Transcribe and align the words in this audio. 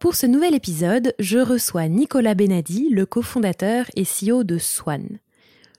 Pour 0.00 0.14
ce 0.14 0.24
nouvel 0.24 0.54
épisode, 0.54 1.12
je 1.18 1.36
reçois 1.36 1.86
Nicolas 1.86 2.34
Benadi, 2.34 2.88
le 2.88 3.04
cofondateur 3.04 3.84
et 3.96 4.04
CEO 4.04 4.44
de 4.44 4.56
Swan. 4.56 5.18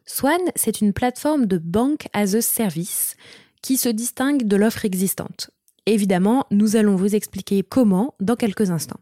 Swan, 0.05 0.39
c'est 0.55 0.79
une 0.79 0.93
plateforme 0.93 1.47
de 1.47 1.57
banque 1.57 2.07
as 2.13 2.35
a 2.35 2.41
service 2.41 3.15
qui 3.63 3.77
se 3.77 3.89
distingue 3.89 4.43
de 4.43 4.55
l'offre 4.55 4.85
existante. 4.85 5.49
Évidemment, 5.87 6.45
nous 6.51 6.75
allons 6.75 6.95
vous 6.95 7.15
expliquer 7.15 7.63
comment 7.63 8.13
dans 8.19 8.35
quelques 8.35 8.69
instants. 8.69 8.99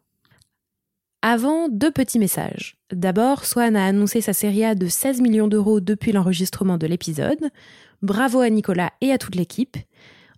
Avant, 1.21 1.67
deux 1.67 1.91
petits 1.91 2.17
messages. 2.17 2.77
D'abord, 2.93 3.43
Swan 3.43 3.75
a 3.75 3.87
annoncé 3.87 4.21
sa 4.21 4.31
série 4.31 4.63
A 4.63 4.73
de 4.73 4.87
16 4.87 5.19
millions 5.19 5.49
d'euros 5.49 5.81
depuis 5.81 6.13
l'enregistrement 6.13 6.77
de 6.77 6.87
l'épisode. 6.87 7.49
Bravo 8.01 8.39
à 8.39 8.49
Nicolas 8.49 8.93
et 9.01 9.11
à 9.11 9.17
toute 9.17 9.35
l'équipe. 9.35 9.75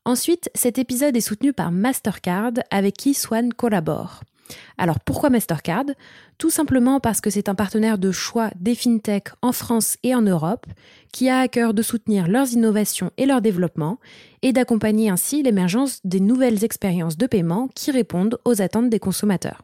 Ensuite, 0.06 0.50
cet 0.56 0.80
épisode 0.80 1.16
est 1.16 1.22
soutenu 1.22 1.54
par 1.54 1.72
Mastercard 1.72 2.54
avec 2.72 2.98
qui 2.98 3.14
Swan 3.14 3.54
collabore. 3.54 4.24
Alors 4.78 5.00
pourquoi 5.00 5.30
Mastercard? 5.30 5.86
Tout 6.38 6.50
simplement 6.50 7.00
parce 7.00 7.22
que 7.22 7.30
c'est 7.30 7.50
un 7.50 7.56
partenaire 7.56 7.98
de 7.98 8.12
choix 8.12 8.50
des 8.60 8.76
fintech 8.76 9.30
en 9.42 9.52
France 9.52 9.98
et 10.04 10.16
en 10.16 10.22
Europe 10.22 10.66
qui 11.12 11.30
a 11.30 11.40
à 11.40 11.48
cœur 11.48 11.74
de 11.74 11.82
soutenir 11.82 12.28
leurs 12.28 12.54
innovations 12.54 13.12
et 13.18 13.26
leur 13.26 13.42
développement 13.42 14.00
et 14.42 14.54
d'accompagner 14.54 15.10
ainsi 15.10 15.44
l'émergence 15.44 16.00
des 16.04 16.20
nouvelles 16.20 16.64
expériences 16.64 17.18
de 17.18 17.28
paiement 17.28 17.68
qui 17.76 17.92
répondent 17.92 18.40
aux 18.46 18.62
attentes 18.62 18.90
des 18.90 19.00
consommateurs. 19.00 19.64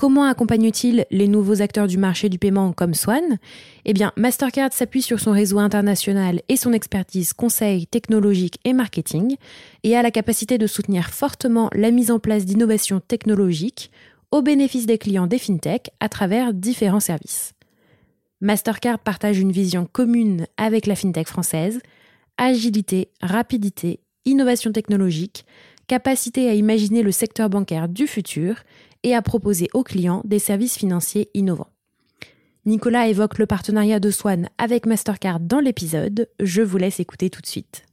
Comment 0.00 0.24
accompagne-t-il 0.24 1.04
les 1.10 1.28
nouveaux 1.28 1.60
acteurs 1.60 1.86
du 1.86 1.98
marché 1.98 2.30
du 2.30 2.38
paiement 2.38 2.72
comme 2.72 2.94
Swan? 2.94 3.36
Eh 3.84 3.92
bien, 3.92 4.12
Mastercard 4.16 4.72
s'appuie 4.72 5.02
sur 5.02 5.20
son 5.20 5.30
réseau 5.30 5.58
international 5.58 6.40
et 6.48 6.56
son 6.56 6.72
expertise 6.72 7.34
conseil, 7.34 7.86
technologique 7.86 8.58
et 8.64 8.72
marketing, 8.72 9.36
et 9.82 9.94
a 9.94 10.00
la 10.00 10.10
capacité 10.10 10.56
de 10.56 10.66
soutenir 10.66 11.10
fortement 11.10 11.68
la 11.74 11.90
mise 11.90 12.10
en 12.10 12.18
place 12.18 12.46
d'innovations 12.46 13.00
technologiques 13.00 13.90
au 14.30 14.40
bénéfice 14.40 14.86
des 14.86 14.96
clients 14.96 15.26
des 15.26 15.36
fintech 15.36 15.90
à 16.00 16.08
travers 16.08 16.54
différents 16.54 16.98
services. 16.98 17.52
Mastercard 18.40 19.00
partage 19.00 19.38
une 19.38 19.52
vision 19.52 19.84
commune 19.84 20.46
avec 20.56 20.86
la 20.86 20.96
fintech 20.96 21.28
française, 21.28 21.78
agilité, 22.38 23.10
rapidité, 23.20 24.00
innovation 24.24 24.72
technologique, 24.72 25.44
capacité 25.88 26.48
à 26.48 26.54
imaginer 26.54 27.02
le 27.02 27.10
secteur 27.10 27.50
bancaire 27.50 27.88
du 27.88 28.06
futur 28.06 28.62
et 29.02 29.14
à 29.14 29.22
proposer 29.22 29.68
aux 29.74 29.84
clients 29.84 30.22
des 30.24 30.38
services 30.38 30.76
financiers 30.76 31.30
innovants. 31.34 31.70
Nicolas 32.66 33.08
évoque 33.08 33.38
le 33.38 33.46
partenariat 33.46 34.00
de 34.00 34.10
Swan 34.10 34.48
avec 34.58 34.86
Mastercard 34.86 35.40
dans 35.40 35.60
l'épisode. 35.60 36.28
Je 36.40 36.62
vous 36.62 36.76
laisse 36.76 37.00
écouter 37.00 37.30
tout 37.30 37.40
de 37.40 37.46
suite. 37.46 37.86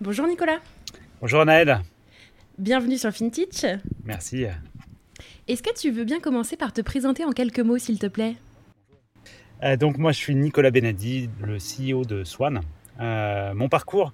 Bonjour 0.00 0.26
Nicolas. 0.26 0.58
Bonjour 1.20 1.44
Naël. 1.44 1.80
Bienvenue 2.58 2.98
sur 2.98 3.10
FinTech. 3.10 3.66
Merci. 4.04 4.44
Est-ce 5.48 5.62
que 5.62 5.74
tu 5.78 5.90
veux 5.90 6.04
bien 6.04 6.20
commencer 6.20 6.56
par 6.56 6.72
te 6.72 6.80
présenter 6.80 7.24
en 7.24 7.32
quelques 7.32 7.60
mots, 7.60 7.78
s'il 7.78 7.98
te 7.98 8.06
plaît? 8.06 8.36
Euh, 9.62 9.76
Donc 9.76 9.96
moi, 9.98 10.12
je 10.12 10.18
suis 10.18 10.34
Nicolas 10.34 10.70
Benadi, 10.70 11.30
le 11.40 11.56
CEO 11.56 12.04
de 12.04 12.24
Swan. 12.24 12.60
Euh, 13.00 13.54
mon 13.54 13.68
parcours, 13.68 14.12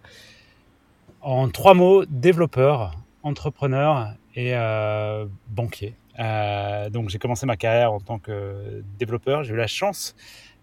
en 1.22 1.48
trois 1.48 1.74
mots, 1.74 2.04
développeur, 2.04 2.96
entrepreneur 3.22 4.14
et 4.34 4.54
euh, 4.54 5.26
banquier. 5.48 5.94
Euh, 6.18 6.90
donc 6.90 7.08
j'ai 7.08 7.18
commencé 7.18 7.46
ma 7.46 7.56
carrière 7.56 7.92
en 7.92 8.00
tant 8.00 8.18
que 8.18 8.82
développeur. 8.98 9.44
J'ai 9.44 9.54
eu 9.54 9.56
la 9.56 9.66
chance 9.66 10.14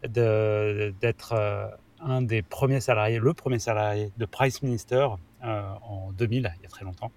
d'être 0.04 1.34
euh, 1.34 1.68
un 2.02 2.22
des 2.22 2.42
premiers 2.42 2.82
salariés, 2.82 3.20
le 3.20 3.34
premier 3.34 3.60
salarié 3.60 4.12
de 4.18 4.26
Price 4.26 4.62
Minister 4.62 5.08
en 5.42 6.12
2000, 6.18 6.54
il 6.58 6.64
y 6.64 6.66
a 6.66 6.70
très 6.70 6.84
longtemps. 6.84 7.12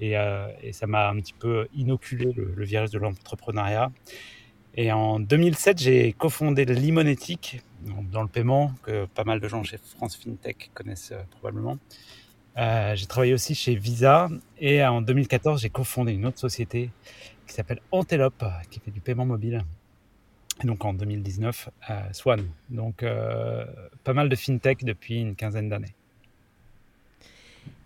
Et, 0.00 0.14
ça 0.72 0.86
m'a 0.86 1.08
un 1.08 1.16
petit 1.16 1.32
peu 1.32 1.66
inoculé 1.74 2.32
le, 2.32 2.64
virus 2.64 2.90
de 2.92 2.98
l'entrepreneuriat. 2.98 3.90
Et 4.74 4.92
en 4.92 5.18
2007, 5.18 5.78
j'ai 5.78 6.12
cofondé 6.12 6.64
Limonetic 6.64 7.62
dans 8.12 8.22
le 8.22 8.28
paiement, 8.28 8.72
que 8.84 9.06
pas 9.06 9.24
mal 9.24 9.40
de 9.40 9.48
gens 9.48 9.64
chez 9.64 9.78
France 9.78 10.16
FinTech 10.16 10.70
connaissent 10.74 11.12
probablement. 11.30 11.78
Euh, 12.58 12.96
j'ai 12.96 13.06
travaillé 13.06 13.34
aussi 13.34 13.54
chez 13.54 13.76
Visa 13.76 14.28
et 14.58 14.84
en 14.84 15.00
2014, 15.00 15.60
j'ai 15.60 15.70
cofondé 15.70 16.12
une 16.12 16.26
autre 16.26 16.40
société 16.40 16.90
qui 17.46 17.54
s'appelle 17.54 17.80
Antelope, 17.92 18.44
qui 18.70 18.80
fait 18.80 18.90
du 18.90 19.00
paiement 19.00 19.26
mobile. 19.26 19.64
Donc 20.64 20.84
en 20.84 20.92
2019, 20.92 21.68
euh, 21.90 22.00
Swan. 22.12 22.44
Donc 22.68 23.02
euh, 23.04 23.64
pas 24.02 24.12
mal 24.12 24.28
de 24.28 24.34
fintech 24.34 24.84
depuis 24.84 25.20
une 25.20 25.36
quinzaine 25.36 25.68
d'années. 25.68 25.94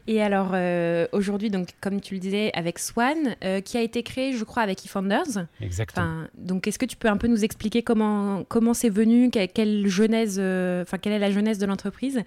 Et 0.07 0.21
alors 0.21 0.51
euh, 0.53 1.07
aujourd'hui, 1.13 1.51
donc 1.51 1.71
comme 1.81 2.01
tu 2.01 2.15
le 2.15 2.21
disais, 2.21 2.51
avec 2.55 2.79
Swan, 2.79 3.37
euh, 3.45 3.61
qui 3.61 3.77
a 3.77 3.83
été 3.83 4.03
créé, 4.03 4.33
je 4.33 4.45
crois, 4.45 4.63
avec 4.63 4.85
eFounders. 4.85 5.47
Exactement. 5.61 6.25
donc 6.37 6.67
est-ce 6.67 6.79
que 6.79 6.87
tu 6.87 6.97
peux 6.97 7.09
un 7.09 7.17
peu 7.17 7.29
nous 7.29 7.45
expliquer 7.45 7.83
comment 7.83 8.45
comment 8.49 8.75
c'est 8.75 8.89
venu, 8.91 9.31
quelle, 9.31 9.87
genèse, 9.87 10.37
euh, 10.41 10.85
quelle 11.01 11.13
est 11.13 11.19
la 11.19 11.31
genèse 11.31 11.59
de 11.59 11.67
l'entreprise, 11.67 12.23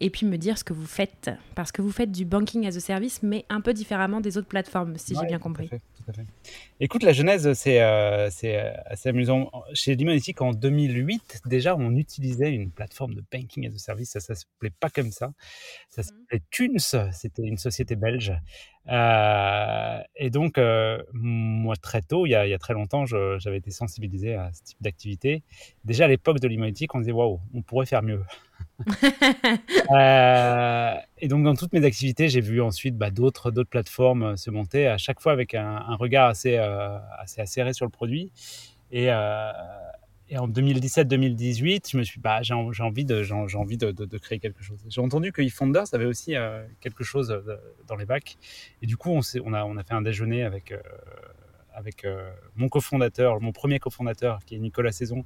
et 0.00 0.10
puis 0.10 0.26
me 0.26 0.38
dire 0.38 0.56
ce 0.56 0.64
que 0.64 0.72
vous 0.72 0.86
faites, 0.86 1.30
parce 1.54 1.72
que 1.72 1.82
vous 1.82 1.92
faites 1.92 2.12
du 2.12 2.24
banking 2.24 2.66
as 2.66 2.76
a 2.76 2.80
service, 2.80 3.22
mais 3.22 3.44
un 3.50 3.60
peu 3.60 3.74
différemment 3.74 4.20
des 4.20 4.38
autres 4.38 4.48
plateformes, 4.48 4.96
si 4.96 5.14
j'ai 5.14 5.26
bien 5.26 5.38
compris. 5.38 5.68
Tout 5.68 5.74
à 5.74 5.78
fait, 5.78 5.82
tout 5.96 5.97
à 6.08 6.12
fait. 6.12 6.26
Écoute, 6.80 7.02
la 7.02 7.12
genèse, 7.12 7.52
c'est 7.54 7.80
c'est 8.30 8.56
assez 8.86 9.08
amusant. 9.08 9.50
Chez 9.74 9.94
Limonetic, 9.94 10.40
en 10.40 10.52
2008, 10.52 11.42
déjà, 11.46 11.76
on 11.76 11.94
utilisait 11.96 12.50
une 12.50 12.70
plateforme 12.70 13.14
de 13.14 13.22
banking 13.32 13.68
as 13.68 13.74
a 13.74 13.78
service. 13.78 14.10
Ça, 14.10 14.20
ça 14.20 14.34
s'appelait 14.34 14.72
pas 14.78 14.90
comme 14.90 15.10
ça. 15.10 15.32
Ça 15.88 16.02
mmh. 16.02 16.04
s'appelait 16.04 16.42
Tunes 16.50 16.78
c'était 17.12 17.42
une 17.42 17.58
société 17.58 17.96
belge. 17.96 18.32
Euh, 18.88 20.00
et 20.16 20.30
donc, 20.30 20.58
euh, 20.58 21.02
moi, 21.12 21.76
très 21.76 22.02
tôt, 22.02 22.26
il 22.26 22.30
y 22.30 22.34
a, 22.34 22.58
très 22.58 22.74
longtemps, 22.74 23.04
j'avais 23.06 23.58
été 23.58 23.70
sensibilisé 23.70 24.34
à 24.34 24.52
ce 24.52 24.62
type 24.62 24.78
d'activité. 24.80 25.42
Déjà 25.84 26.06
à 26.06 26.08
l'époque 26.08 26.40
de 26.40 26.48
l'imonétique, 26.48 26.94
on 26.94 27.00
disait 27.00 27.12
waouh, 27.12 27.40
on 27.54 27.62
pourrait 27.62 27.86
faire 27.86 28.02
mieux. 28.02 28.22
Euh, 29.90 30.94
et 31.16 31.28
donc, 31.28 31.44
dans 31.44 31.54
toutes 31.54 31.72
mes 31.72 31.82
activités, 31.82 32.28
j'ai 32.28 32.42
vu 32.42 32.60
ensuite 32.60 32.96
bah, 32.98 33.10
d'autres 33.10 33.50
plateformes 33.64 34.36
se 34.36 34.50
monter, 34.50 34.86
à 34.86 34.98
chaque 34.98 35.18
fois 35.18 35.32
avec 35.32 35.54
un, 35.54 35.96
regard 35.96 36.28
assez, 36.28 36.56
assez 36.56 37.40
acéré 37.40 37.72
sur 37.72 37.86
le 37.86 37.90
produit. 37.90 38.30
Et, 38.92 39.10
et 40.30 40.36
en 40.36 40.46
2017-2018, 40.46 41.90
je 41.90 41.96
me 41.96 42.02
suis 42.02 42.20
bah, 42.20 42.40
j'ai 42.42 42.52
envie, 42.52 43.04
de, 43.06 44.18
créer 44.18 44.38
quelque 44.38 44.62
chose. 44.62 44.84
J'ai 44.88 45.00
entendu 45.00 45.32
que 45.32 45.40
eFounders 45.40 45.86
avait 45.92 46.04
aussi 46.04 46.36
euh, 46.36 46.66
quelque 46.80 47.02
chose 47.02 47.30
euh, 47.30 47.56
dans 47.86 47.96
les 47.96 48.04
bacs. 48.04 48.36
Et 48.82 48.86
du 48.86 48.98
coup, 48.98 49.10
on, 49.10 49.20
a, 49.20 49.84
fait 49.84 49.94
un 49.94 50.02
déjeuner 50.02 50.44
euh, 50.44 50.50
avec 51.72 52.06
mon 52.56 52.68
cofondateur, 52.68 53.40
mon 53.40 53.52
premier 53.52 53.78
cofondateur, 53.78 54.40
qui 54.44 54.56
est 54.56 54.58
Nicolas 54.58 54.92
Saison, 54.92 55.24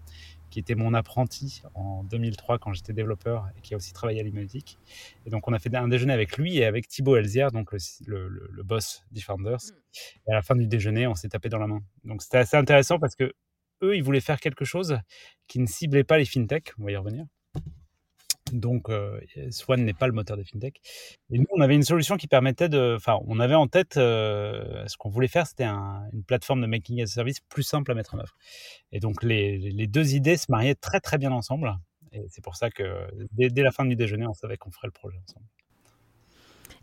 qui 0.52 0.58
était 0.58 0.74
mon 0.74 0.92
apprenti 0.92 1.62
en 1.74 2.04
2003 2.04 2.58
quand 2.58 2.74
j'étais 2.74 2.92
développeur 2.92 3.48
et 3.56 3.62
qui 3.62 3.72
a 3.72 3.78
aussi 3.78 3.94
travaillé 3.94 4.20
à 4.20 4.22
l'Imagic. 4.22 4.78
Et 5.24 5.30
donc, 5.30 5.48
on 5.48 5.54
a 5.54 5.58
fait 5.58 5.74
un 5.74 5.88
déjeuner 5.88 6.12
avec 6.12 6.36
lui 6.36 6.58
et 6.58 6.66
avec 6.66 6.88
Thibaut 6.88 7.16
Elzière, 7.16 7.52
donc 7.52 7.72
le, 7.72 8.28
le, 8.28 8.50
le 8.52 8.62
boss 8.62 9.02
d'eFounders. 9.12 9.56
Mm. 9.56 10.28
Et 10.28 10.32
à 10.32 10.34
la 10.34 10.42
fin 10.42 10.54
du 10.54 10.66
déjeuner, 10.66 11.06
on 11.06 11.14
s'est 11.14 11.30
tapé 11.30 11.48
dans 11.48 11.58
la 11.58 11.66
main. 11.66 11.80
Donc, 12.04 12.20
c'était 12.20 12.36
assez 12.36 12.58
intéressant 12.58 12.98
parce 12.98 13.16
que 13.16 13.32
eux, 13.82 13.96
ils 13.96 14.02
voulaient 14.02 14.20
faire 14.20 14.40
quelque 14.40 14.66
chose 14.66 14.98
qui 15.46 15.58
ne 15.58 15.66
ciblait 15.66 16.04
pas 16.04 16.18
les 16.18 16.26
fintechs, 16.26 16.72
on 16.78 16.84
va 16.84 16.92
y 16.92 16.96
revenir, 16.96 17.24
Donc, 18.52 18.90
euh, 18.90 19.18
Swan 19.50 19.82
n'est 19.82 19.94
pas 19.94 20.06
le 20.06 20.12
moteur 20.12 20.36
des 20.36 20.44
fintech. 20.44 20.80
Et 21.30 21.38
nous, 21.38 21.46
on 21.50 21.60
avait 21.60 21.74
une 21.74 21.82
solution 21.82 22.16
qui 22.16 22.28
permettait 22.28 22.68
de. 22.68 22.94
Enfin, 22.96 23.18
on 23.26 23.40
avait 23.40 23.54
en 23.54 23.66
tête 23.66 23.96
euh, 23.96 24.86
ce 24.86 24.96
qu'on 24.98 25.08
voulait 25.08 25.28
faire, 25.28 25.46
c'était 25.46 25.64
une 25.64 26.22
plateforme 26.26 26.60
de 26.60 26.66
making 26.66 27.00
as 27.00 27.04
a 27.04 27.06
service 27.06 27.40
plus 27.40 27.62
simple 27.62 27.90
à 27.90 27.94
mettre 27.94 28.14
en 28.14 28.18
œuvre. 28.18 28.36
Et 28.92 29.00
donc, 29.00 29.22
les, 29.22 29.86
deux 29.86 30.14
idées 30.14 30.36
se 30.36 30.46
mariaient 30.50 30.74
très 30.74 31.00
très 31.00 31.18
bien 31.18 31.32
ensemble. 31.32 31.74
Et 32.12 32.20
c'est 32.28 32.44
pour 32.44 32.56
ça 32.56 32.70
que 32.70 33.08
dès, 33.32 33.62
la 33.62 33.72
fin 33.72 33.86
du 33.86 33.96
déjeuner, 33.96 34.26
on 34.26 34.34
savait 34.34 34.58
qu'on 34.58 34.70
ferait 34.70 34.88
le 34.88 34.92
projet 34.92 35.16
ensemble. 35.26 35.46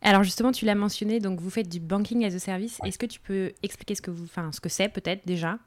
Alors 0.01 0.23
justement, 0.23 0.51
tu 0.51 0.65
l'as 0.65 0.75
mentionné, 0.75 1.19
donc 1.19 1.39
vous 1.41 1.49
faites 1.49 1.67
du 1.67 1.79
banking 1.79 2.25
as 2.25 2.33
a 2.33 2.39
service. 2.39 2.79
Est-ce 2.85 2.97
que 2.97 3.05
tu 3.05 3.19
peux 3.19 3.51
expliquer 3.63 3.95
ce 3.95 4.01
que 4.01 4.11
vous, 4.11 4.23
enfin 4.23 4.51
ce 4.51 4.61
que 4.61 4.69
c'est 4.69 4.89
peut-être 4.89 5.25
déjà? 5.25 5.59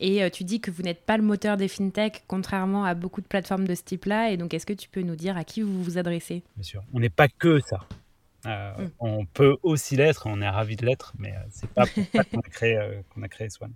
Et 0.00 0.22
euh, 0.22 0.30
tu 0.30 0.44
dis 0.44 0.60
que 0.60 0.70
vous 0.70 0.82
n'êtes 0.82 1.04
pas 1.04 1.16
le 1.16 1.22
moteur 1.22 1.56
des 1.56 1.68
fintech, 1.68 2.22
contrairement 2.28 2.84
à 2.84 2.94
beaucoup 2.94 3.20
de 3.20 3.26
plateformes 3.26 3.66
de 3.66 3.74
ce 3.74 3.82
type-là. 3.82 4.30
Et 4.30 4.36
donc, 4.36 4.54
est-ce 4.54 4.66
que 4.66 4.72
tu 4.72 4.88
peux 4.88 5.02
nous 5.02 5.16
dire 5.16 5.36
à 5.36 5.44
qui 5.44 5.62
vous 5.62 5.82
vous 5.82 5.98
adressez? 5.98 6.42
Bien 6.56 6.62
sûr, 6.62 6.82
on 6.92 7.00
n'est 7.00 7.10
pas 7.10 7.28
que 7.28 7.60
ça. 7.60 7.80
Euh, 8.46 8.72
hmm. 8.76 8.90
On 9.00 9.24
peut 9.24 9.56
aussi 9.62 9.96
l'être, 9.96 10.26
on 10.26 10.40
est 10.40 10.48
ravi 10.48 10.76
de 10.76 10.84
l'être, 10.84 11.12
mais 11.18 11.32
euh, 11.32 11.40
c'est 11.50 11.70
pas 11.70 11.86
pour 11.86 12.04
ça 12.14 12.24
qu'on 12.30 12.40
a 12.40 12.50
créé, 12.50 12.78
qu'on 13.10 13.22
a 13.22 13.28
créé 13.28 13.48
Swan. 13.50 13.72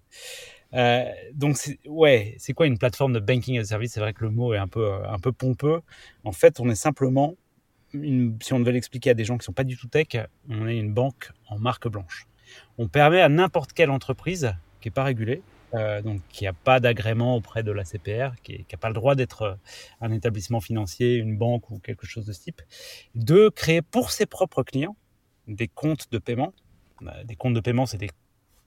donc 1.34 1.56
ouais, 1.86 2.34
c'est 2.38 2.52
quoi 2.52 2.66
une 2.66 2.78
plateforme 2.78 3.12
de 3.12 3.20
banking 3.20 3.58
as 3.58 3.62
a 3.62 3.64
service? 3.64 3.92
C'est 3.92 4.00
vrai 4.00 4.12
que 4.12 4.24
le 4.24 4.30
mot 4.30 4.54
est 4.54 4.58
un 4.58 4.68
peu 4.68 4.92
un 5.08 5.18
peu 5.18 5.32
pompeux. 5.32 5.80
En 6.24 6.32
fait, 6.32 6.60
on 6.60 6.68
est 6.68 6.76
simplement 6.76 7.34
si 8.40 8.52
on 8.52 8.60
devait 8.60 8.72
l'expliquer 8.72 9.10
à 9.10 9.14
des 9.14 9.24
gens 9.24 9.34
qui 9.34 9.42
ne 9.42 9.44
sont 9.44 9.52
pas 9.52 9.64
du 9.64 9.76
tout 9.76 9.88
tech, 9.88 10.08
on 10.48 10.66
est 10.66 10.78
une 10.78 10.92
banque 10.92 11.30
en 11.48 11.58
marque 11.58 11.88
blanche. 11.88 12.26
On 12.78 12.88
permet 12.88 13.20
à 13.20 13.28
n'importe 13.28 13.72
quelle 13.72 13.90
entreprise 13.90 14.54
qui 14.80 14.88
n'est 14.88 14.92
pas 14.92 15.04
régulée, 15.04 15.42
euh, 15.74 16.00
donc 16.00 16.20
qui 16.28 16.44
n'a 16.44 16.52
pas 16.52 16.78
d'agrément 16.78 17.36
auprès 17.36 17.62
de 17.62 17.72
la 17.72 17.84
CPR, 17.84 18.40
qui 18.42 18.64
n'a 18.70 18.78
pas 18.78 18.88
le 18.88 18.94
droit 18.94 19.14
d'être 19.14 19.42
euh, 19.42 19.54
un 20.00 20.12
établissement 20.12 20.60
financier, 20.60 21.16
une 21.16 21.36
banque 21.36 21.70
ou 21.70 21.78
quelque 21.80 22.06
chose 22.06 22.24
de 22.24 22.32
ce 22.32 22.40
type, 22.40 22.62
de 23.14 23.48
créer 23.48 23.82
pour 23.82 24.10
ses 24.10 24.26
propres 24.26 24.62
clients 24.62 24.96
des 25.48 25.68
comptes 25.68 26.10
de 26.12 26.18
paiement. 26.18 26.54
Euh, 27.02 27.24
des 27.24 27.36
comptes 27.36 27.54
de 27.54 27.60
paiement, 27.60 27.84
c'est 27.84 27.98
des 27.98 28.10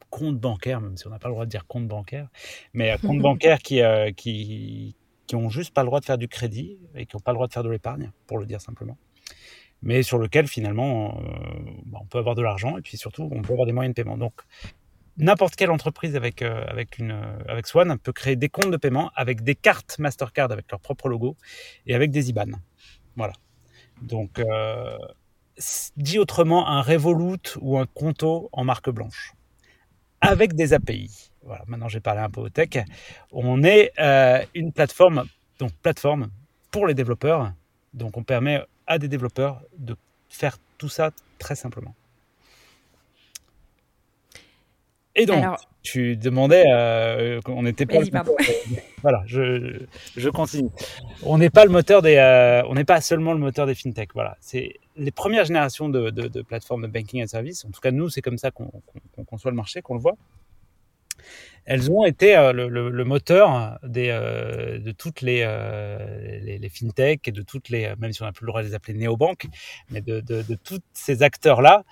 comptes 0.10 0.40
bancaires, 0.40 0.81
même 0.81 0.98
si 0.98 1.08
on 1.08 1.10
n'a 1.10 1.20
pas 1.20 1.30
le 1.30 1.36
droit 1.36 1.46
de 1.46 1.50
dire 1.50 1.68
compte 1.68 1.88
bancaire, 1.88 2.28
mais 2.74 2.98
comptes 3.02 3.20
bancaires 3.22 3.60
qui, 3.60 3.81
qui, 4.18 4.96
qui 5.26 5.36
ont 5.36 5.50
juste 5.50 5.74
pas 5.74 5.84
le 5.84 5.88
droit 5.88 6.00
de 6.00 6.06
faire 6.06 6.18
du 6.18 6.28
crédit 6.28 6.80
et 6.96 7.06
qui 7.06 7.16
n'ont 7.16 7.22
pas 7.22 7.31
le 7.31 7.36
droit 7.36 7.48
de 7.48 7.54
faire 7.54 7.64
de 7.64 7.70
l'épargne, 7.70 8.12
pour 8.28 8.40
le 8.40 8.46
dire 8.46 8.60
simplement 8.60 8.98
mais 9.81 10.04
sur 10.04 10.18
lequel 10.18 10.48
finalement 10.48 11.18
euh, 11.18 11.22
bah, 11.86 12.00
on 12.02 12.06
peut 12.06 12.18
avoir 12.18 12.36
de 12.36 12.42
l'argent 12.42 12.78
et 12.78 12.81
puis 12.81 12.98
surtout 12.98 13.30
on 13.31 13.42
peut 13.42 13.54
avoir 13.54 13.66
des 13.66 13.72
moyens 13.72 13.96
de 13.96 14.02
paiement. 14.02 14.18
Donc 14.18 14.34
n'importe 15.18 15.56
quelle 15.56 15.72
entreprise 15.72 16.16
avec, 16.16 16.42
euh, 16.42 16.66
avec, 16.68 16.98
une, 16.98 17.12
euh, 17.12 17.38
avec 17.48 17.68
Swan 17.68 17.98
peut 17.98 18.14
créer 18.14 18.36
des 18.36 18.50
comptes 18.50 18.72
de 18.72 18.78
paiement 18.78 19.12
avec 19.16 19.44
des 19.44 19.56
cartes 19.56 20.00
Mastercard 20.00 20.52
avec 20.52 20.70
leur 20.72 20.80
propre 20.80 21.10
logo 21.10 21.36
et 21.86 21.96
avec 21.96 22.12
des 22.12 22.30
IBAN. 22.30 22.52
Voilà. 23.16 23.34
Donc, 24.02 24.42
dit 25.98 26.20
autrement, 26.20 26.70
un 26.70 26.81
Revolut 26.81 27.58
ou 27.60 27.78
un 27.78 27.86
Conto 27.86 28.48
en 28.54 28.64
marque 28.64 28.90
blanche 28.90 29.34
avec 30.22 30.54
des 30.54 30.72
API. 30.72 31.31
Voilà, 31.44 31.66
maintenant 31.68 31.90
j'ai 31.90 32.00
parlé 32.00 32.22
un 32.22 32.30
peu 32.30 32.40
au 32.40 32.48
tech. 32.48 32.78
On 33.34 33.62
est 33.64 33.92
une 34.54 34.72
plateforme, 34.72 35.26
donc 35.60 35.74
plateforme 35.81 36.30
pour 36.72 36.88
les 36.88 36.94
développeurs. 36.94 37.52
Donc 37.94 38.16
on 38.16 38.24
permet 38.24 38.64
à 38.90 38.98
des 38.98 39.08
développeurs 39.08 39.62
de 39.78 39.96
faire 40.28 40.58
tout 40.78 40.90
ça 40.90 41.12
très 41.38 41.56
simplement. 41.56 41.96
Et 45.16 45.26
donc, 45.26 45.44
tu 45.82 46.16
demandais, 46.16 46.64
euh, 46.72 47.40
on 47.48 47.64
n'était 47.64 47.86
pas. 47.86 48.00
voilà, 49.02 49.24
je, 49.26 49.82
je, 50.16 50.30
continue. 50.30 50.70
On 51.24 51.38
n'est 51.38 51.50
pas 51.50 51.66
le 51.66 51.72
moteur 51.72 52.02
des, 52.02 52.16
euh, 52.16 52.64
on 52.68 52.76
n'est 52.76 52.86
pas 52.86 53.02
seulement 53.02 53.34
le 53.34 53.40
moteur 53.40 53.66
des 53.66 53.76
fintech. 53.76 54.14
Voilà, 54.14 54.38
c'est 54.40 54.76
les 54.96 55.12
premières 55.12 55.46
générations 55.46 55.90
de, 55.90 56.10
de, 56.10 56.42
plateformes 56.42 56.84
de 56.84 56.88
banking 56.88 57.24
and 57.24 57.28
service. 57.28 57.66
En 57.66 57.72
tout 57.72 57.82
cas, 57.82 57.92
nous, 57.92 58.10
c'est 58.10 58.22
comme 58.22 58.38
ça 58.38 58.52
qu'on 58.52 58.72
conçoit 59.26 59.52
le 59.52 59.58
marché, 59.58 59.82
qu'on 59.82 59.96
le 59.96 60.02
voit 60.02 60.16
elles 61.66 61.92
ont 61.92 62.06
été 62.06 62.36
euh, 62.36 62.52
le, 62.52 63.06
moteur 63.06 63.78
euh, 63.84 64.80
de 64.80 64.92
toutes 64.92 65.22
les, 65.22 65.42
euh, 65.44 66.40
les, 66.42 66.58
les, 66.58 66.70
fintech 66.70 67.28
et 67.28 67.32
de 67.32 67.42
toutes 67.42 67.70
les, 67.70 67.94
même 68.00 68.12
si 68.12 68.22
on 68.22 68.26
n'a 68.26 68.32
plus 68.32 68.46
le 68.46 68.52
droit 68.52 68.62
de 68.62 68.68
les 68.68 68.74
appeler 68.74 68.96
néobanques, 68.96 69.48
mais 69.90 70.02
de, 70.02 70.22
tous 70.64 70.80
ces 70.94 71.24
acteurs-là 71.24 71.84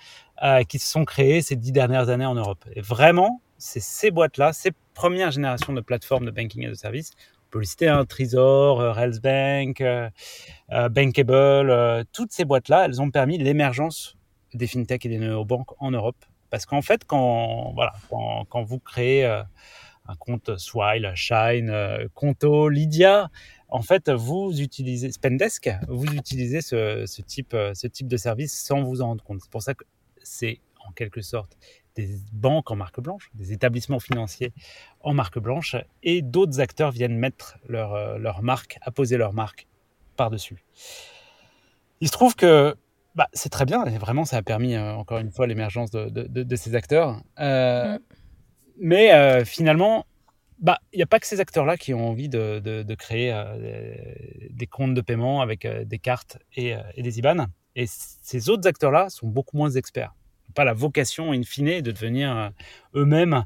qui 0.68 0.78
se 0.78 0.88
sont 0.88 1.04
créés 1.04 1.42
ces 1.42 1.56
dix 1.56 1.72
dernières 1.72 2.08
années 2.08 2.26
en 2.26 2.34
Europe. 2.34 2.64
Et 2.74 2.80
vraiment, 2.80 3.40
c'est 3.56 3.80
ces 3.80 4.10
boîtes-là, 4.10 4.52
ces 4.52 4.70
premières 4.94 5.32
générations 5.32 5.72
de 5.72 5.80
plateformes 5.80 6.26
de 6.26 6.30
banking 6.30 6.64
et 6.64 6.68
de 6.68 6.74
services, 6.74 7.12
on 7.46 7.50
peut 7.50 7.64
citer 7.64 7.88
un 7.88 8.04
Trésor, 8.04 8.78
Railsbank, 8.78 9.82
Bankable, 10.70 12.04
toutes 12.12 12.32
ces 12.32 12.44
boîtes-là, 12.44 12.84
elles 12.84 13.00
ont 13.00 13.10
permis 13.10 13.38
l'émergence 13.38 14.16
des 14.54 14.66
fintech 14.66 15.06
et 15.06 15.08
des 15.08 15.18
néobanques 15.18 15.70
en 15.80 15.90
Europe 15.90 16.24
parce 16.50 16.66
qu'en 16.66 16.82
fait, 16.82 17.04
quand, 17.04 17.72
voilà, 17.74 17.92
quand, 18.48 18.62
vous 18.62 18.78
créez 18.78 19.24
euh, 19.24 19.42
un 20.06 20.14
compte 20.16 20.56
Swile, 20.56 21.12
Shine, 21.14 21.70
euh, 21.70 22.08
Conto, 22.14 22.68
Lydia, 22.68 23.30
en 23.68 23.82
fait, 23.82 24.10
vous 24.10 24.60
utilisez 24.60 25.12
Spendesk, 25.12 25.70
vous 25.88 26.06
utilisez 26.06 26.62
ce, 26.62 27.04
type, 27.22 27.52
euh, 27.54 27.74
ce 27.74 27.86
type 27.86 28.08
de 28.08 28.16
service 28.16 28.58
sans 28.58 28.82
vous 28.82 29.02
en 29.02 29.08
rendre 29.08 29.24
compte. 29.24 29.40
C'est 29.42 29.50
pour 29.50 29.62
ça 29.62 29.74
que 29.74 29.84
c'est 30.22 30.60
en 30.86 30.92
quelque 30.92 31.20
sorte 31.20 31.58
des 31.94 32.16
banques 32.32 32.70
en 32.70 32.76
marque 32.76 33.00
blanche, 33.00 33.30
des 33.34 33.52
établissements 33.52 33.98
financiers 33.98 34.52
en 35.00 35.12
marque 35.12 35.38
blanche, 35.38 35.76
et 36.02 36.22
d'autres 36.22 36.60
acteurs 36.60 36.92
viennent 36.92 37.16
mettre 37.16 37.58
leur 37.66 38.42
marque, 38.42 38.78
apposer 38.82 39.16
leur 39.16 39.32
marque 39.32 39.66
par-dessus. 40.16 40.64
Il 42.00 42.06
se 42.06 42.12
trouve 42.12 42.36
que 42.36 42.76
bah, 43.14 43.28
c'est 43.32 43.48
très 43.48 43.64
bien, 43.64 43.84
vraiment, 43.98 44.24
ça 44.24 44.36
a 44.36 44.42
permis, 44.42 44.74
euh, 44.74 44.92
encore 44.94 45.18
une 45.18 45.32
fois, 45.32 45.46
l'émergence 45.46 45.90
de, 45.90 46.08
de, 46.08 46.56
ces 46.56 46.74
acteurs. 46.74 47.20
Euh, 47.40 47.94
mm. 47.94 48.00
Mais 48.80 49.12
euh, 49.12 49.44
finalement, 49.44 50.06
bah, 50.60 50.78
il 50.92 50.98
n'y 50.98 51.02
a 51.02 51.06
pas 51.06 51.18
que 51.18 51.26
ces 51.26 51.40
acteurs-là 51.40 51.76
qui 51.76 51.94
ont 51.94 52.08
envie 52.08 52.28
de, 52.28 52.94
créer 52.94 53.34
des 54.50 54.66
comptes 54.66 54.94
de 54.94 55.00
paiement 55.00 55.40
avec 55.40 55.66
des 55.66 55.98
cartes 55.98 56.38
et, 56.56 56.74
des 56.96 57.18
IBAN. 57.18 57.46
Et 57.74 57.86
ces 57.88 58.48
autres 58.50 58.68
acteurs-là 58.68 59.08
sont 59.10 59.26
beaucoup 59.26 59.56
moins 59.56 59.70
experts. 59.70 60.14
Pas 60.54 60.64
la 60.64 60.72
vocation, 60.72 61.32
in 61.32 61.42
fine, 61.42 61.80
de 61.80 61.90
devenir 61.90 62.52
eux-mêmes 62.94 63.44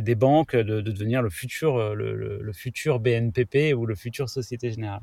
des 0.00 0.14
banques, 0.14 0.54
de, 0.56 0.80
devenir 0.80 1.22
le 1.22 1.30
futur, 1.30 1.94
le, 1.94 2.14
le, 2.14 2.52
futur 2.52 3.00
BNPP 3.00 3.74
ou 3.76 3.86
le 3.86 3.94
futur 3.94 4.28
Société 4.28 4.70
Générale. 4.70 5.02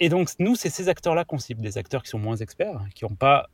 Et 0.00 0.08
donc, 0.08 0.30
nous, 0.38 0.56
c'est 0.56 0.70
ces 0.70 0.88
acteurs-là 0.88 1.24
qu'on 1.24 1.38
cible, 1.38 1.60
des 1.60 1.78
acteurs 1.78 2.02
qui 2.02 2.08
sont 2.10 2.18
moins 2.18 2.36
experts, 2.36 2.84
qui 2.94 3.04
n'ont 3.04 3.14
pas 3.14 3.48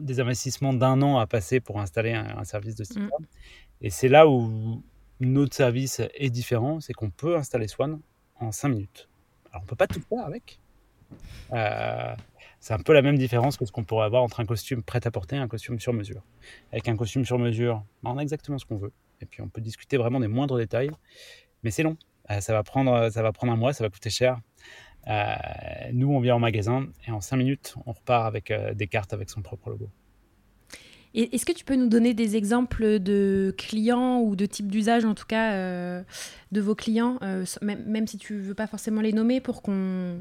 des 0.00 0.18
investissements 0.18 0.72
d'un 0.72 1.00
an 1.00 1.18
à 1.18 1.28
passer 1.28 1.60
pour 1.60 1.80
installer 1.80 2.12
un, 2.12 2.42
service 2.42 2.74
de 2.74 2.82
ce 2.82 2.94
type. 2.94 3.02
Mm. 3.02 3.24
Et 3.82 3.90
c'est 3.90 4.08
là 4.08 4.28
où 4.28 4.82
notre 5.20 5.54
service 5.54 6.02
est 6.14 6.30
différent, 6.30 6.80
c'est 6.80 6.92
qu'on 6.92 7.10
peut 7.10 7.36
installer 7.36 7.68
Swan 7.68 8.00
en 8.40 8.50
5 8.50 8.68
minutes. 8.68 9.08
Alors, 9.50 9.62
on 9.62 9.64
ne 9.64 9.68
peut 9.68 9.76
pas 9.76 9.86
tout 9.86 10.00
faire 10.00 10.24
avec. 10.24 10.58
Euh, 11.52 12.14
c'est 12.58 12.74
un 12.74 12.78
peu 12.78 12.92
la 12.92 13.02
même 13.02 13.16
différence 13.16 13.56
que 13.56 13.64
ce 13.64 13.72
qu'on 13.72 13.84
pourrait 13.84 14.06
avoir 14.06 14.22
entre 14.22 14.40
un 14.40 14.46
costume 14.46 14.82
prêt 14.82 15.00
à 15.04 15.10
porter 15.10 15.36
et 15.36 15.38
un 15.38 15.48
costume 15.48 15.78
sur 15.78 15.92
mesure. 15.92 16.22
Avec 16.72 16.88
un 16.88 16.96
costume 16.96 17.24
sur 17.24 17.38
mesure, 17.38 17.84
on 18.02 18.18
a 18.18 18.22
exactement 18.22 18.58
ce 18.58 18.64
qu'on 18.64 18.76
veut. 18.76 18.92
Et 19.20 19.26
puis, 19.26 19.40
on 19.40 19.48
peut 19.48 19.60
discuter 19.60 19.96
vraiment 19.96 20.20
des 20.20 20.28
moindres 20.28 20.56
détails. 20.56 20.90
Mais 21.62 21.70
c'est 21.70 21.82
long. 21.82 21.96
Euh, 22.30 22.40
ça, 22.40 22.52
va 22.52 22.62
prendre, 22.62 23.10
ça 23.10 23.22
va 23.22 23.32
prendre 23.32 23.52
un 23.52 23.56
mois, 23.56 23.72
ça 23.72 23.84
va 23.84 23.90
coûter 23.90 24.10
cher. 24.10 24.40
Euh, 25.08 25.34
nous, 25.92 26.12
on 26.12 26.20
vient 26.20 26.36
en 26.36 26.38
magasin 26.38 26.86
et 27.06 27.10
en 27.10 27.20
5 27.20 27.36
minutes, 27.36 27.74
on 27.86 27.92
repart 27.92 28.26
avec 28.26 28.50
euh, 28.50 28.74
des 28.74 28.86
cartes 28.86 29.12
avec 29.12 29.30
son 29.30 29.42
propre 29.42 29.70
logo. 29.70 29.88
Est-ce 31.12 31.44
que 31.44 31.52
tu 31.52 31.64
peux 31.64 31.74
nous 31.74 31.88
donner 31.88 32.14
des 32.14 32.36
exemples 32.36 33.00
de 33.00 33.52
clients 33.58 34.20
ou 34.20 34.36
de 34.36 34.46
types 34.46 34.70
d'usage, 34.70 35.04
en 35.04 35.16
tout 35.16 35.26
cas, 35.26 35.54
euh, 35.54 36.04
de 36.52 36.60
vos 36.60 36.76
clients, 36.76 37.18
même, 37.62 38.06
si 38.06 38.16
tu 38.16 38.38
veux 38.38 38.54
pas 38.54 38.68
forcément 38.68 39.00
les 39.00 39.12
nommer, 39.12 39.40
pour, 39.40 39.60
qu'on, 39.60 40.18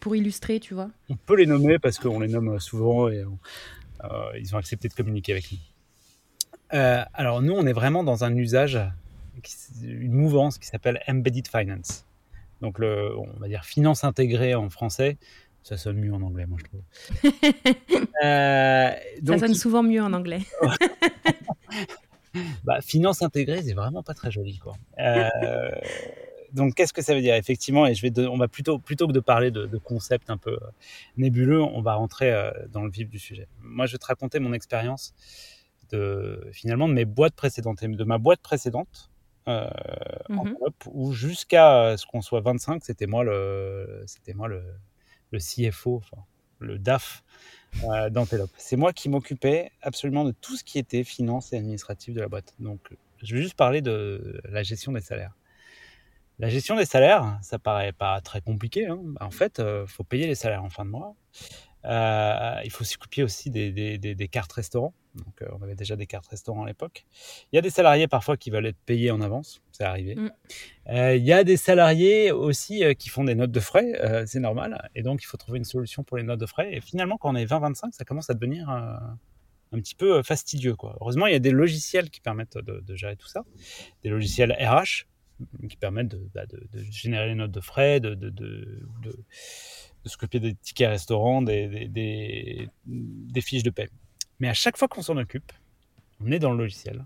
pour, 0.00 0.16
illustrer, 0.16 0.58
tu 0.58 0.72
vois? 0.72 0.88
On 1.10 1.16
peut 1.16 1.36
les 1.36 1.44
nommer 1.44 1.78
parce 1.78 1.98
qu'on 1.98 2.18
les 2.18 2.28
nomme 2.28 2.58
souvent 2.60 3.10
et 3.10 3.26
ils 4.40 4.54
ont 4.54 4.58
accepté 4.58 4.88
de 4.88 4.94
communiquer 4.94 5.32
avec 5.32 5.52
nous. 5.52 5.58
alors 6.70 7.42
nous, 7.42 7.52
on 7.52 7.66
est 7.66 7.74
vraiment 7.74 8.02
dans 8.02 8.24
un 8.24 8.34
usage, 8.34 8.80
une 9.82 10.12
mouvance 10.14 10.56
qui 10.56 10.66
s'appelle 10.66 10.98
Embedded 11.06 11.46
Finance. 11.46 12.06
Donc, 12.60 12.78
le, 12.78 13.16
on 13.16 13.38
va 13.38 13.48
dire 13.48 13.64
finance 13.64 14.04
intégrée 14.04 14.54
en 14.54 14.70
français. 14.70 15.18
Ça 15.62 15.76
sonne 15.76 15.98
mieux 15.98 16.14
en 16.14 16.22
anglais, 16.22 16.46
moi, 16.46 16.58
je 16.60 16.64
trouve. 16.64 16.82
euh, 18.24 18.90
donc, 19.20 19.40
ça 19.40 19.46
sonne 19.46 19.54
souvent 19.54 19.82
mieux 19.82 20.00
en 20.00 20.12
anglais. 20.12 20.42
bah, 22.64 22.80
finance 22.80 23.22
intégrée, 23.22 23.62
c'est 23.62 23.74
vraiment 23.74 24.02
pas 24.02 24.14
très 24.14 24.30
joli, 24.30 24.58
quoi. 24.58 24.74
Euh, 25.00 25.70
donc, 26.52 26.74
qu'est-ce 26.74 26.92
que 26.92 27.02
ça 27.02 27.14
veut 27.14 27.20
dire 27.20 27.34
Effectivement, 27.34 27.86
et 27.86 27.94
je 27.94 28.02
vais 28.02 28.26
on 28.26 28.36
va 28.36 28.48
plutôt, 28.48 28.78
plutôt 28.78 29.06
que 29.06 29.12
de 29.12 29.20
parler 29.20 29.50
de, 29.50 29.66
de 29.66 29.78
concepts 29.78 30.30
un 30.30 30.36
peu 30.36 30.52
euh, 30.52 30.70
nébuleux, 31.16 31.62
on 31.62 31.82
va 31.82 31.94
rentrer 31.94 32.32
euh, 32.32 32.50
dans 32.72 32.82
le 32.82 32.90
vif 32.90 33.08
du 33.08 33.18
sujet. 33.18 33.48
Moi, 33.60 33.86
je 33.86 33.92
vais 33.92 33.98
te 33.98 34.06
raconter 34.06 34.38
mon 34.38 34.52
expérience 34.52 35.14
de 35.90 36.48
finalement 36.52 36.88
de 36.88 36.94
mes 36.94 37.04
boîtes 37.04 37.34
précédentes 37.34 37.84
de 37.84 38.04
ma 38.04 38.18
boîte 38.18 38.40
précédente 38.40 39.10
euh, 39.48 39.70
mmh 40.28 40.54
où 40.92 41.12
jusqu'à 41.12 41.96
ce 41.96 42.06
qu'on 42.06 42.22
soit 42.22 42.40
25, 42.40 42.84
c'était 42.84 43.06
moi 43.06 43.24
le, 43.24 44.02
c'était 44.06 44.34
moi 44.34 44.48
le, 44.48 44.62
le 45.30 45.38
CFO, 45.38 45.96
enfin, 45.96 46.22
le 46.58 46.78
DAF 46.78 47.22
euh, 47.84 48.10
d'Antelope. 48.10 48.50
C'est 48.56 48.76
moi 48.76 48.92
qui 48.92 49.08
m'occupais 49.08 49.70
absolument 49.82 50.24
de 50.24 50.32
tout 50.32 50.56
ce 50.56 50.64
qui 50.64 50.78
était 50.78 51.04
finance 51.04 51.52
et 51.52 51.56
administratif 51.56 52.14
de 52.14 52.20
la 52.20 52.28
boîte. 52.28 52.54
Donc, 52.58 52.80
je 53.22 53.34
vais 53.34 53.42
juste 53.42 53.54
parler 53.54 53.82
de 53.82 54.40
la 54.44 54.62
gestion 54.62 54.92
des 54.92 55.00
salaires. 55.00 55.36
La 56.38 56.48
gestion 56.48 56.76
des 56.76 56.84
salaires, 56.84 57.38
ça 57.42 57.58
paraît 57.58 57.92
pas 57.92 58.20
très 58.20 58.40
compliqué. 58.40 58.86
Hein. 58.86 59.00
En 59.20 59.30
fait, 59.30 59.56
il 59.58 59.64
euh, 59.64 59.86
faut 59.86 60.04
payer 60.04 60.26
les 60.26 60.34
salaires 60.34 60.64
en 60.64 60.70
fin 60.70 60.84
de 60.84 60.90
mois. 60.90 61.14
Euh, 61.86 62.60
il 62.64 62.70
faut 62.70 62.84
s'occuper 62.84 63.22
aussi 63.22 63.50
des, 63.50 63.70
des, 63.70 63.98
des, 63.98 64.28
cartes 64.28 64.52
restaurants. 64.52 64.92
Donc, 65.16 65.42
euh, 65.42 65.46
on 65.58 65.62
avait 65.62 65.74
déjà 65.74 65.96
des 65.96 66.06
cartes 66.06 66.26
restaurants 66.28 66.64
à 66.64 66.66
l'époque. 66.66 67.04
Il 67.52 67.56
y 67.56 67.58
a 67.58 67.62
des 67.62 67.70
salariés 67.70 68.08
parfois 68.08 68.36
qui 68.36 68.50
veulent 68.50 68.66
être 68.66 68.78
payés 68.86 69.10
en 69.10 69.20
avance, 69.20 69.60
c'est 69.72 69.84
arrivé. 69.84 70.14
Mm. 70.14 70.30
il 71.14 71.24
y 71.24 71.32
a 71.32 71.44
des 71.44 71.56
salariés 71.56 72.32
aussi 72.32 72.82
qui 72.98 73.08
font 73.08 73.24
des 73.24 73.34
notes 73.34 73.50
de 73.50 73.60
frais, 73.60 74.24
c'est 74.26 74.40
normal. 74.40 74.88
Et 74.94 75.02
donc, 75.02 75.22
il 75.22 75.26
faut 75.26 75.36
trouver 75.36 75.58
une 75.58 75.64
solution 75.64 76.04
pour 76.04 76.16
les 76.16 76.22
notes 76.22 76.40
de 76.40 76.46
frais. 76.46 76.74
Et 76.74 76.80
finalement, 76.80 77.16
quand 77.16 77.32
on 77.32 77.36
est 77.36 77.46
20-25, 77.46 77.92
ça 77.92 78.04
commence 78.04 78.30
à 78.30 78.34
devenir 78.34 78.68
un 78.68 79.18
petit 79.80 79.94
peu 79.94 80.22
fastidieux. 80.22 80.76
Quoi. 80.76 80.96
Heureusement, 81.00 81.26
il 81.26 81.32
y 81.32 81.36
a 81.36 81.40
des 81.40 81.50
logiciels 81.50 82.10
qui 82.10 82.20
permettent 82.20 82.58
de, 82.58 82.80
de 82.80 82.96
gérer 82.96 83.16
tout 83.16 83.28
ça. 83.28 83.44
Des 84.02 84.10
logiciels 84.10 84.52
RH 84.52 85.06
qui 85.68 85.76
permettent 85.76 86.08
de, 86.08 86.28
bah, 86.34 86.46
de, 86.46 86.66
de, 86.72 86.84
générer 86.90 87.28
les 87.28 87.34
notes 87.34 87.50
de 87.50 87.60
frais, 87.60 88.00
de, 88.00 88.14
de, 88.14 89.12
s'occuper 90.04 90.38
des 90.38 90.54
tickets 90.54 90.88
restaurants, 90.88 91.42
des, 91.42 91.88
des, 91.88 92.68
des, 92.86 93.40
fiches 93.40 93.64
de 93.64 93.70
paie. 93.70 93.88
Mais 94.40 94.48
à 94.48 94.54
chaque 94.54 94.76
fois 94.76 94.88
qu'on 94.88 95.02
s'en 95.02 95.16
occupe, 95.16 95.52
on 96.20 96.30
est 96.30 96.38
dans 96.38 96.50
le 96.50 96.58
logiciel. 96.58 97.04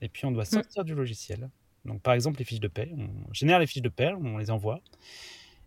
Et 0.00 0.08
puis 0.08 0.26
on 0.26 0.32
doit 0.32 0.44
mm. 0.44 0.46
sortir 0.46 0.84
du 0.84 0.94
logiciel. 0.94 1.50
Donc 1.84 2.00
par 2.02 2.14
exemple 2.14 2.38
les 2.38 2.44
fiches 2.44 2.60
de 2.60 2.68
paie, 2.68 2.92
on 2.96 3.32
génère 3.32 3.58
les 3.58 3.66
fiches 3.66 3.82
de 3.82 3.88
paie, 3.88 4.12
on 4.12 4.38
les 4.38 4.50
envoie. 4.50 4.80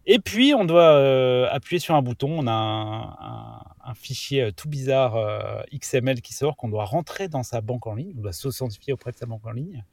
Et 0.07 0.19
puis 0.19 0.53
on 0.53 0.65
doit 0.65 0.93
euh, 0.93 1.47
appuyer 1.51 1.79
sur 1.79 1.95
un 1.95 2.01
bouton, 2.01 2.39
on 2.39 2.47
a 2.47 2.51
un, 2.51 3.89
un, 3.89 3.93
fichier 3.95 4.43
euh, 4.43 4.51
tout 4.51 4.69
bizarre 4.69 5.15
euh, 5.15 5.63
XML 5.74 6.21
qui 6.21 6.33
sort 6.33 6.55
qu'on 6.57 6.69
doit 6.69 6.85
rentrer 6.85 7.27
dans 7.27 7.41
sa 7.41 7.59
banque 7.62 7.88
en 7.88 7.95
ligne, 7.95 8.13
on 8.17 8.21
doit 8.21 8.33
s'authentifier 8.33 8.93
auprès 8.93 9.12
de 9.12 9.17
sa 9.17 9.25
banque 9.25 9.45
en 9.45 9.51
ligne. 9.51 9.83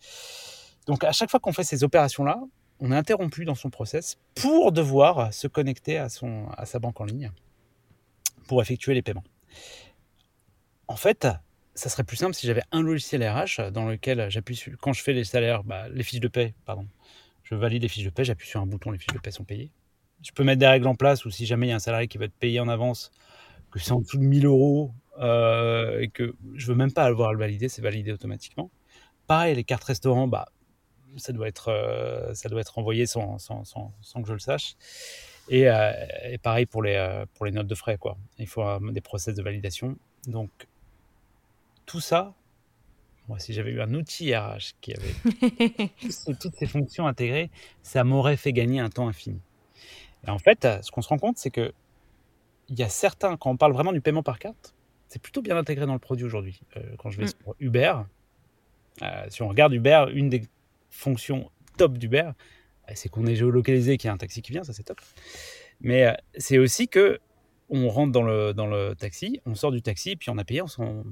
Donc 0.86 1.02
à 1.04 1.12
chaque 1.12 1.30
fois 1.30 1.40
qu'on 1.40 1.52
fait 1.52 1.64
ces 1.64 1.82
opérations-là, 1.82 2.40
on 2.80 2.92
est 2.92 2.96
interrompu 2.96 3.44
dans 3.44 3.54
son 3.54 3.70
process 3.70 4.18
pour 4.34 4.72
devoir 4.72 5.32
se 5.32 5.46
connecter 5.46 5.98
à, 5.98 6.08
son, 6.08 6.48
à 6.56 6.66
sa 6.66 6.78
banque 6.78 7.00
en 7.00 7.04
ligne 7.04 7.30
pour 8.48 8.60
effectuer 8.60 8.92
les 8.92 9.02
paiements. 9.02 9.24
En 10.92 10.96
fait, 10.96 11.26
ça 11.74 11.88
serait 11.88 12.04
plus 12.04 12.18
simple 12.18 12.34
si 12.34 12.46
j'avais 12.46 12.60
un 12.70 12.82
logiciel 12.82 13.26
RH 13.26 13.70
dans 13.72 13.86
lequel 13.86 14.30
j'appuie 14.30 14.56
sur, 14.56 14.76
quand 14.76 14.92
je 14.92 15.02
fais 15.02 15.14
les 15.14 15.24
salaires, 15.24 15.64
bah, 15.64 15.88
les 15.88 16.02
fiches 16.02 16.20
de 16.20 16.28
paie, 16.28 16.52
pardon, 16.66 16.86
je 17.44 17.54
valide 17.54 17.80
les 17.80 17.88
fiches 17.88 18.04
de 18.04 18.10
paie, 18.10 18.24
j'appuie 18.24 18.46
sur 18.46 18.60
un 18.60 18.66
bouton, 18.66 18.90
les 18.90 18.98
fiches 18.98 19.14
de 19.14 19.18
paie 19.18 19.30
sont 19.30 19.44
payées. 19.44 19.70
Je 20.22 20.32
peux 20.32 20.44
mettre 20.44 20.58
des 20.58 20.66
règles 20.66 20.86
en 20.86 20.94
place 20.94 21.24
ou 21.24 21.30
si 21.30 21.46
jamais 21.46 21.68
il 21.68 21.70
y 21.70 21.72
a 21.72 21.76
un 21.76 21.78
salarié 21.78 22.08
qui 22.08 22.18
va 22.18 22.26
être 22.26 22.34
payé 22.34 22.60
en 22.60 22.68
avance, 22.68 23.10
que 23.70 23.78
c'est 23.78 23.92
en 23.92 24.00
dessous 24.02 24.18
de 24.18 24.22
1000 24.22 24.44
euros 24.44 24.92
euh, 25.18 25.98
et 25.98 26.08
que 26.08 26.34
je 26.56 26.66
veux 26.66 26.74
même 26.74 26.92
pas 26.92 27.04
avoir 27.04 27.30
à 27.30 27.32
le 27.32 27.38
valider, 27.38 27.70
c'est 27.70 27.80
validé 27.80 28.12
automatiquement. 28.12 28.70
Pareil, 29.26 29.54
les 29.54 29.64
cartes 29.64 29.84
restaurants, 29.84 30.28
bah, 30.28 30.44
ça 31.16 31.32
doit 31.32 31.48
être, 31.48 31.68
euh, 31.68 32.34
ça 32.34 32.50
doit 32.50 32.60
être 32.60 32.78
envoyé 32.78 33.06
sans, 33.06 33.38
que 33.38 34.28
je 34.28 34.34
le 34.34 34.38
sache. 34.40 34.74
Et, 35.48 35.70
euh, 35.70 35.90
pareil 36.42 36.66
pour 36.66 36.82
les, 36.82 37.24
pour 37.32 37.46
les 37.46 37.52
notes 37.52 37.66
de 37.66 37.74
frais. 37.74 37.96
Quoi. 37.96 38.18
Il 38.36 38.46
faut 38.46 38.62
des 38.90 39.00
process 39.00 39.34
de 39.34 39.42
validation. 39.42 39.96
Donc, 40.26 40.50
tout 41.86 42.00
ça, 42.00 42.34
moi, 43.28 43.38
si 43.38 43.52
j'avais 43.52 43.70
eu 43.70 43.80
un 43.80 43.94
outil 43.94 44.34
RH 44.34 44.74
qui 44.80 44.94
avait 44.94 45.90
toutes 46.40 46.54
ces 46.56 46.66
fonctions 46.66 47.06
intégrées, 47.06 47.50
ça 47.82 48.04
m'aurait 48.04 48.36
fait 48.36 48.52
gagner 48.52 48.80
un 48.80 48.90
temps 48.90 49.08
infini. 49.08 49.40
Et 50.26 50.30
en 50.30 50.38
fait, 50.38 50.66
ce 50.82 50.90
qu'on 50.90 51.02
se 51.02 51.08
rend 51.08 51.18
compte, 51.18 51.38
c'est 51.38 51.50
que 51.50 51.72
il 52.68 52.78
y 52.78 52.82
a 52.82 52.88
certains, 52.88 53.36
quand 53.36 53.50
on 53.50 53.56
parle 53.56 53.72
vraiment 53.72 53.92
du 53.92 54.00
paiement 54.00 54.22
par 54.22 54.38
carte, 54.38 54.74
c'est 55.08 55.20
plutôt 55.20 55.42
bien 55.42 55.56
intégré 55.56 55.86
dans 55.86 55.92
le 55.92 55.98
produit 55.98 56.24
aujourd'hui. 56.24 56.60
quand 56.98 57.10
je 57.10 57.18
vais 57.18 57.24
mm. 57.24 57.28
sur 57.28 57.54
Uber, 57.60 57.94
si 59.28 59.42
on 59.42 59.48
regarde 59.48 59.72
Uber, 59.72 60.06
une 60.12 60.28
des 60.28 60.42
fonction 60.92 61.50
top 61.76 61.98
d'Uber, 61.98 62.30
euh, 62.88 62.92
c'est 62.94 63.08
qu'on 63.08 63.26
est 63.26 63.34
géolocalisé, 63.34 63.96
qu'il 63.96 64.08
y 64.08 64.10
a 64.10 64.14
un 64.14 64.18
taxi 64.18 64.42
qui 64.42 64.52
vient, 64.52 64.62
ça 64.62 64.72
c'est 64.72 64.84
top. 64.84 65.00
Mais 65.80 66.06
euh, 66.06 66.12
c'est 66.36 66.58
aussi 66.58 66.86
que 66.86 67.18
on 67.68 67.88
rentre 67.88 68.12
dans 68.12 68.22
le, 68.22 68.52
dans 68.52 68.66
le 68.66 68.94
taxi, 68.94 69.40
on 69.46 69.54
sort 69.54 69.72
du 69.72 69.80
taxi, 69.80 70.14
puis 70.16 70.28
on 70.30 70.36
a 70.36 70.44
payé, 70.44 70.62
on, 70.78 71.04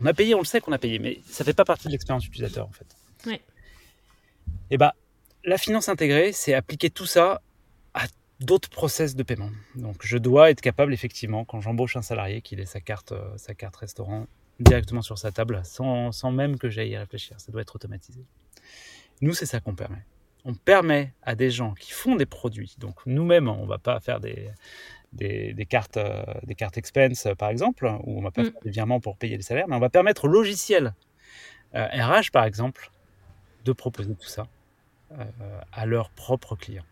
on 0.00 0.06
a 0.06 0.14
payé, 0.14 0.34
on 0.34 0.40
le 0.40 0.44
sait 0.44 0.60
qu'on 0.60 0.72
a 0.72 0.78
payé, 0.78 0.98
mais 0.98 1.20
ça 1.26 1.44
fait 1.44 1.54
pas 1.54 1.64
partie 1.64 1.86
de 1.86 1.92
l'expérience 1.92 2.26
utilisateur 2.26 2.66
en 2.66 2.72
fait. 2.72 2.86
Et 3.30 3.40
eh 4.70 4.78
bah, 4.78 4.94
la 5.44 5.58
finance 5.58 5.88
intégrée, 5.88 6.32
c'est 6.32 6.54
appliquer 6.54 6.90
tout 6.90 7.06
ça 7.06 7.42
à 7.92 8.06
d'autres 8.40 8.68
process 8.68 9.14
de 9.14 9.22
paiement. 9.22 9.50
Donc 9.74 10.04
je 10.04 10.18
dois 10.18 10.50
être 10.50 10.60
capable 10.60 10.92
effectivement, 10.92 11.44
quand 11.44 11.60
j'embauche 11.60 11.96
un 11.96 12.02
salarié, 12.02 12.42
qu'il 12.42 12.60
ait 12.60 12.66
sa 12.66 12.80
carte, 12.80 13.12
euh, 13.12 13.36
sa 13.36 13.54
carte 13.54 13.76
restaurant 13.76 14.26
directement 14.60 15.02
sur 15.02 15.18
sa 15.18 15.32
table, 15.32 15.60
sans, 15.64 16.12
sans 16.12 16.30
même 16.30 16.58
que 16.58 16.70
j'aille 16.70 16.90
y 16.90 16.96
réfléchir. 16.96 17.40
Ça 17.40 17.52
doit 17.52 17.62
être 17.62 17.74
automatisé. 17.74 18.24
Nous, 19.20 19.34
c'est 19.34 19.46
ça 19.46 19.60
qu'on 19.60 19.74
permet. 19.74 20.04
On 20.44 20.54
permet 20.54 21.12
à 21.22 21.34
des 21.34 21.50
gens 21.50 21.72
qui 21.74 21.92
font 21.92 22.16
des 22.16 22.26
produits, 22.26 22.76
donc 22.78 22.96
nous-mêmes, 23.06 23.48
on 23.48 23.62
ne 23.62 23.68
va 23.68 23.78
pas 23.78 23.98
faire 24.00 24.20
des, 24.20 24.50
des, 25.14 25.66
cartes, 25.68 25.96
euh, 25.96 26.22
des 26.44 26.54
cartes 26.54 26.76
expense, 26.76 27.28
par 27.38 27.50
exemple, 27.50 27.86
ou 28.04 28.18
on 28.18 28.22
va 28.22 28.30
pas 28.30 28.42
mm. 28.42 28.50
faire 28.50 28.60
des 28.62 28.70
virements 28.70 29.00
pour 29.00 29.16
payer 29.16 29.36
les 29.36 29.42
salaires, 29.42 29.68
mais 29.68 29.76
on 29.76 29.80
va 29.80 29.90
permettre 29.90 30.24
au 30.24 30.28
logiciel 30.28 30.94
RH, 31.74 31.76
euh, 31.76 32.22
par 32.32 32.44
exemple, 32.44 32.90
de 33.64 33.72
proposer 33.72 34.14
tout 34.14 34.28
ça 34.28 34.46
euh, 35.12 35.24
à 35.72 35.86
leurs 35.86 36.10
propres 36.10 36.56
clients. 36.56 36.84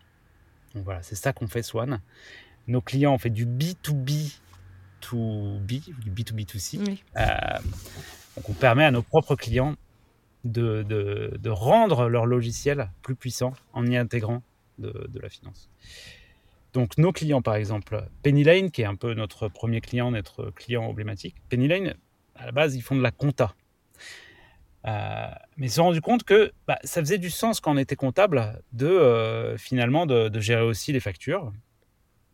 Donc 0.73 0.85
voilà, 0.85 1.03
c'est 1.03 1.15
ça 1.15 1.33
qu'on 1.33 1.47
fait 1.47 1.63
Swan. 1.63 2.01
Nos 2.67 2.81
clients, 2.81 3.13
on 3.13 3.17
fait 3.17 3.29
du 3.29 3.45
B2B 3.45 4.39
to 5.01 5.59
B, 5.59 5.73
du 5.99 6.11
B2B2C. 6.11 6.77
donc 6.77 8.49
on 8.49 8.53
permet 8.53 8.85
à 8.85 8.91
nos 8.91 9.03
propres 9.03 9.35
clients 9.35 9.75
de, 10.45 10.83
de, 10.83 11.49
rendre 11.49 12.09
leur 12.09 12.25
logiciel 12.25 12.89
plus 13.01 13.15
puissant 13.15 13.53
en 13.73 13.85
y 13.85 13.95
intégrant 13.95 14.41
de, 14.79 15.07
de, 15.09 15.19
la 15.19 15.29
finance. 15.29 15.69
Donc 16.73 16.97
nos 16.97 17.11
clients, 17.11 17.41
par 17.41 17.55
exemple, 17.55 18.03
Lane 18.25 18.71
qui 18.71 18.81
est 18.81 18.85
un 18.85 18.95
peu 18.95 19.13
notre 19.13 19.47
premier 19.47 19.79
client, 19.79 20.11
notre 20.11 20.49
client 20.51 20.83
emblématique, 20.83 21.35
Lane 21.51 21.95
à 22.35 22.47
la 22.47 22.51
base, 22.51 22.75
ils 22.75 22.81
font 22.81 22.95
de 22.95 23.01
la 23.01 23.11
compta. 23.11 23.53
Euh, 24.85 25.27
mais 25.55 25.67
ils 25.67 25.69
se 25.69 25.75
sont 25.75 25.83
rendus 25.83 26.01
compte 26.01 26.23
que 26.23 26.51
bah, 26.67 26.77
ça 26.83 26.99
faisait 26.99 27.17
du 27.17 27.29
sens 27.29 27.61
quand 27.61 27.73
on 27.73 27.77
était 27.77 27.95
comptable 27.95 28.61
de 28.73 28.87
euh, 28.87 29.57
finalement 29.57 30.05
de, 30.05 30.39
gérer 30.39 30.63
aussi 30.63 30.91
les 30.91 30.99
factures 30.99 31.53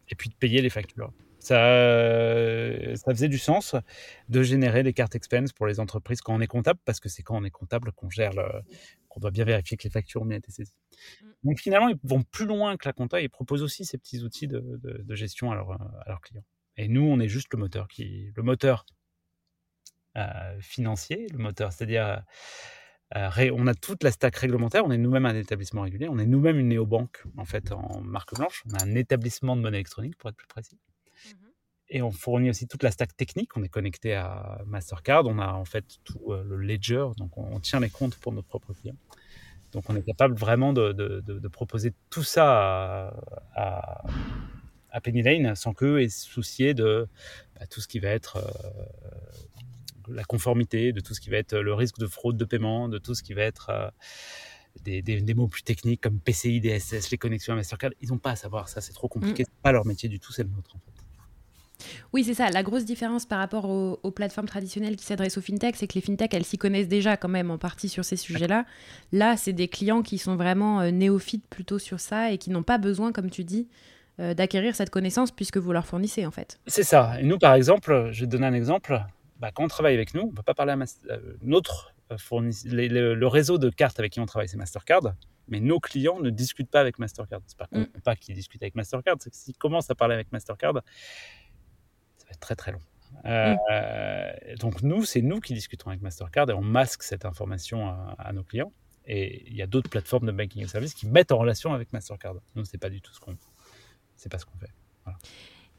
et 0.09 0.15
puis 0.15 0.29
de 0.29 0.35
payer 0.35 0.61
les 0.61 0.69
factures. 0.69 1.11
Ça, 1.49 2.95
ça 2.95 3.11
faisait 3.11 3.27
du 3.27 3.39
sens 3.39 3.75
de 4.29 4.43
générer 4.43 4.83
des 4.83 4.93
cartes 4.93 5.15
expense 5.15 5.51
pour 5.51 5.65
les 5.65 5.79
entreprises 5.79 6.21
quand 6.21 6.35
on 6.35 6.41
est 6.41 6.47
comptable, 6.47 6.79
parce 6.85 6.99
que 6.99 7.09
c'est 7.09 7.23
quand 7.23 7.35
on 7.35 7.43
est 7.43 7.49
comptable 7.49 7.91
qu'on 7.91 8.11
gère 8.11 8.33
qu'on 9.07 9.19
doit 9.19 9.31
bien 9.31 9.45
vérifier 9.45 9.75
que 9.75 9.83
les 9.83 9.89
factures 9.89 10.21
ont 10.21 10.25
bien 10.25 10.37
été 10.37 10.51
saisies. 10.51 10.75
Mmh. 11.21 11.25
Donc 11.45 11.59
finalement, 11.59 11.89
ils 11.89 11.97
vont 12.03 12.21
plus 12.21 12.45
loin 12.45 12.77
que 12.77 12.87
la 12.87 12.93
compta, 12.93 13.19
ils 13.19 13.31
proposent 13.31 13.63
aussi 13.63 13.83
ces 13.83 13.97
petits 13.97 14.21
outils 14.21 14.47
de, 14.47 14.79
de, 14.83 15.15
gestion 15.15 15.51
à, 15.51 15.55
à, 15.55 16.03
leurs 16.07 16.21
clients. 16.21 16.45
Et 16.77 16.87
nous, 16.87 17.01
on 17.01 17.19
est 17.19 17.27
juste 17.27 17.47
le 17.51 17.57
moteur 17.57 17.87
qui, 17.87 18.31
le 18.35 18.43
moteur 18.43 18.85
euh, 20.17 20.61
financier, 20.61 21.27
le 21.31 21.39
moteur, 21.39 21.73
c'est-à-dire 21.73 22.21
euh, 23.15 23.51
on 23.55 23.65
a 23.65 23.73
toute 23.73 24.03
la 24.03 24.11
stack 24.11 24.35
réglementaire, 24.35 24.85
on 24.85 24.91
est 24.91 24.99
nous-mêmes 24.99 25.25
un 25.25 25.35
établissement 25.35 25.81
régulier, 25.81 26.07
on 26.09 26.19
est 26.19 26.27
nous-mêmes 26.27 26.59
une 26.59 26.67
néobanque 26.67 27.23
en 27.37 27.45
fait 27.45 27.71
en 27.71 28.01
marque 28.01 28.35
blanche, 28.35 28.63
on 28.67 28.75
a 28.75 28.83
un 28.83 28.93
établissement 28.93 29.55
de 29.55 29.61
monnaie 29.61 29.77
électronique 29.77 30.15
pour 30.17 30.29
être 30.29 30.35
plus 30.35 30.47
précis. 30.47 30.77
Et 31.91 32.01
on 32.01 32.11
fournit 32.11 32.49
aussi 32.49 32.67
toute 32.67 32.83
la 32.83 32.91
stack 32.91 33.15
technique. 33.15 33.57
On 33.57 33.63
est 33.63 33.69
connecté 33.69 34.13
à 34.13 34.61
Mastercard. 34.67 35.25
On 35.25 35.39
a 35.39 35.53
en 35.53 35.65
fait 35.65 35.85
tout 36.03 36.31
euh, 36.31 36.43
le 36.43 36.57
ledger. 36.57 37.05
Donc 37.17 37.37
on, 37.37 37.59
tient 37.59 37.79
les 37.79 37.89
comptes 37.89 38.15
pour 38.15 38.31
nos 38.31 38.43
propres 38.43 38.73
clients. 38.73 38.97
Donc 39.71 39.89
on 39.89 39.95
est 39.95 40.03
capable 40.03 40.35
vraiment 40.35 40.73
de, 40.73 40.93
de, 40.93 41.21
de, 41.21 41.47
proposer 41.47 41.93
tout 42.09 42.23
ça 42.23 43.13
à, 43.55 44.03
à, 44.91 45.01
Penny 45.01 45.21
Lane 45.21 45.55
sans 45.55 45.73
qu'eux 45.73 46.01
aient 46.01 46.09
soucier 46.09 46.73
de 46.73 47.07
bah, 47.59 47.67
tout 47.67 47.79
ce 47.79 47.87
qui 47.87 47.99
va 47.99 48.09
être 48.09 48.37
euh, 48.37 48.83
la 50.07 50.23
conformité, 50.23 50.91
de 50.91 51.01
tout 51.01 51.13
ce 51.13 51.21
qui 51.21 51.29
va 51.29 51.37
être 51.37 51.55
le 51.55 51.73
risque 51.73 51.99
de 51.99 52.07
fraude 52.07 52.37
de 52.37 52.45
paiement, 52.45 52.89
de 52.89 52.97
tout 52.97 53.13
ce 53.13 53.21
qui 53.21 53.33
va 53.33 53.43
être 53.43 53.69
euh, 53.69 53.89
des, 54.83 55.03
des, 55.03 55.21
des, 55.21 55.33
mots 55.35 55.47
plus 55.47 55.63
techniques 55.63 56.01
comme 56.01 56.19
PCI, 56.19 56.61
DSS, 56.61 57.11
les 57.11 57.17
connexions 57.17 57.53
à 57.53 57.55
Mastercard. 57.55 57.91
Ils 58.01 58.09
n'ont 58.09 58.17
pas 58.17 58.31
à 58.31 58.35
savoir 58.35 58.69
ça, 58.69 58.81
c'est 58.81 58.93
trop 58.93 59.07
compliqué. 59.07 59.43
Mm. 59.43 59.45
C'est 59.49 59.61
pas 59.61 59.71
leur 59.71 59.85
métier 59.85 60.09
du 60.09 60.19
tout, 60.19 60.31
c'est 60.31 60.43
le 60.43 60.49
nôtre 60.49 60.75
en 60.75 60.79
fait. 60.79 60.98
Oui, 62.13 62.23
c'est 62.23 62.33
ça. 62.33 62.49
La 62.49 62.63
grosse 62.63 62.85
différence 62.85 63.25
par 63.25 63.39
rapport 63.39 63.69
aux, 63.69 64.11
plateformes 64.11 64.47
traditionnelles 64.47 64.95
qui 64.95 65.05
s'adressent 65.05 65.37
aux 65.37 65.41
fintechs, 65.41 65.75
c'est 65.75 65.87
que 65.87 65.93
les 65.93 66.01
fintechs, 66.01 66.33
elles 66.33 66.45
s'y 66.45 66.57
connaissent 66.57 66.87
déjà 66.87 67.17
quand 67.17 67.29
même 67.29 67.51
en 67.51 67.57
partie 67.57 67.89
sur 67.89 68.03
ces 68.03 68.15
sujets-là. 68.15 68.65
Là, 69.11 69.37
c'est 69.37 69.53
des 69.53 69.67
clients 69.67 70.01
qui 70.01 70.17
sont 70.17 70.35
vraiment 70.35 70.81
euh, 70.81 70.91
néophytes 70.91 71.47
plutôt 71.47 71.79
sur 71.79 71.99
ça 71.99 72.31
et 72.31 72.37
qui 72.37 72.49
n'ont 72.49 72.63
pas 72.63 72.77
besoin, 72.77 73.11
comme 73.11 73.29
tu 73.29 73.43
dis, 73.43 73.67
euh, 74.19 74.33
d'acquérir 74.33 74.75
cette 74.75 74.89
connaissance 74.89 75.31
puisque 75.31 75.57
vous 75.57 75.71
leur 75.71 75.85
fournissez 75.85 76.25
en 76.25 76.31
fait. 76.31 76.59
C'est 76.67 76.83
ça. 76.83 77.13
Et 77.19 77.23
nous, 77.23 77.37
par 77.37 77.53
exemple, 77.53 78.09
je 78.11 78.21
vais 78.21 78.25
te 78.25 78.31
donner 78.31 78.47
un 78.47 78.53
exemple. 78.53 79.01
Bah, 79.39 79.51
quand 79.53 79.63
on 79.63 79.67
travaille 79.69 79.93
avec 79.93 80.13
nous, 80.13 80.23
on 80.23 80.27
ne 80.27 80.31
peut 80.31 80.43
pas 80.43 80.53
parler 80.53 80.73
à 80.73 81.11
euh, 81.11 81.17
notre 81.41 81.93
fournisseur. 82.17 82.71
Le, 82.73 83.27
réseau 83.27 83.57
de 83.57 83.69
cartes 83.69 83.99
avec 83.99 84.13
qui 84.13 84.19
on 84.19 84.25
travaille, 84.25 84.49
c'est 84.49 84.57
Mastercard. 84.57 85.13
Mais 85.47 85.59
nos 85.59 85.79
clients 85.79 86.19
ne 86.19 86.29
discutent 86.29 86.69
pas 86.69 86.81
avec 86.81 86.99
Mastercard. 86.99 87.39
C'est 87.47 87.57
pas, 87.57 87.67
Mm. 87.71 87.85
pas 88.03 88.15
qu'ils 88.15 88.35
discutent 88.35 88.61
avec 88.61 88.75
Mastercard, 88.75 89.15
c'est 89.19 89.29
que 89.29 89.35
s'ils 89.35 89.57
commencent 89.57 89.89
à 89.89 89.95
parler 89.95 90.15
avec 90.15 90.31
Mastercard, 90.31 90.81
va 92.29 92.33
être 92.33 92.39
très 92.39 92.55
très 92.55 92.71
long. 92.71 92.81
Euh, 93.25 93.55
Donc 94.59 94.81
nous, 94.83 95.03
c'est 95.03 95.21
nous 95.21 95.39
qui 95.39 95.53
discutons 95.53 95.89
avec 95.89 96.01
Mastercard 96.01 96.49
et 96.49 96.53
on 96.53 96.61
masque 96.61 97.03
cette 97.03 97.25
information 97.25 97.87
à, 97.87 98.15
à 98.17 98.31
nos 98.33 98.43
clients. 98.43 98.71
Et 99.05 99.43
il 99.47 99.55
y 99.55 99.61
a 99.63 99.67
d'autres 99.67 99.89
plateformes 99.89 100.27
de 100.27 100.31
banking 100.31 100.63
and 100.63 100.67
service 100.67 100.93
qui 100.93 101.07
mettent 101.07 101.31
en 101.31 101.39
relation 101.39 101.73
avec 101.73 101.91
Mastercard. 101.91 102.35
Nous, 102.55 102.65
c'est 102.65 102.77
pas 102.77 102.89
du 102.89 103.01
tout 103.01 103.13
ce 103.13 103.19
qu'on, 103.19 103.35
c'est 104.15 104.29
pas 104.31 104.37
ce 104.37 104.45
qu'on 104.45 104.57
fait. 104.57 104.71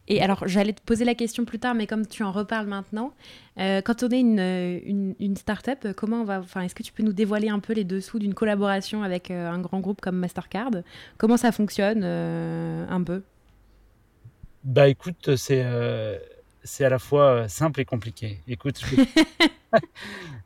Et 0.08 0.20
alors, 0.20 0.48
j'allais 0.48 0.72
te 0.72 0.82
poser 0.82 1.04
la 1.04 1.14
question 1.14 1.44
plus 1.44 1.60
tard, 1.60 1.74
mais 1.76 1.86
comme 1.86 2.04
tu 2.04 2.24
en 2.24 2.32
reparles 2.32 2.66
maintenant, 2.66 3.14
euh, 3.58 3.80
quand 3.80 4.02
on 4.02 4.08
est 4.08 4.18
une, 4.18 4.40
une, 4.40 5.14
une 5.20 5.36
start-up, 5.36 5.86
comment 5.96 6.22
on 6.22 6.24
va, 6.24 6.40
enfin, 6.40 6.62
est-ce 6.62 6.74
que 6.74 6.82
tu 6.82 6.92
peux 6.92 7.04
nous 7.04 7.12
dévoiler 7.12 7.48
un 7.48 7.60
peu 7.60 7.72
les 7.74 7.84
dessous 7.84 8.18
d'une 8.18 8.34
collaboration 8.34 9.04
avec 9.04 9.30
euh, 9.30 9.48
un 9.48 9.60
grand 9.60 9.78
groupe 9.78 10.00
comme 10.00 10.16
Mastercard? 10.16 10.72
Comment 11.16 11.36
ça 11.36 11.52
fonctionne 11.52 12.00
euh, 12.02 12.84
un 12.88 13.04
peu? 13.04 13.22
Bah 14.64 14.88
écoute, 14.88 15.36
c'est 15.36 15.64
c'est 16.64 16.84
à 16.84 16.88
la 16.88 16.98
fois 16.98 17.24
euh, 17.24 17.48
simple 17.48 17.80
et 17.80 17.84
compliqué. 17.84 18.40
Écoute, 18.48 18.80
je- 18.80 18.96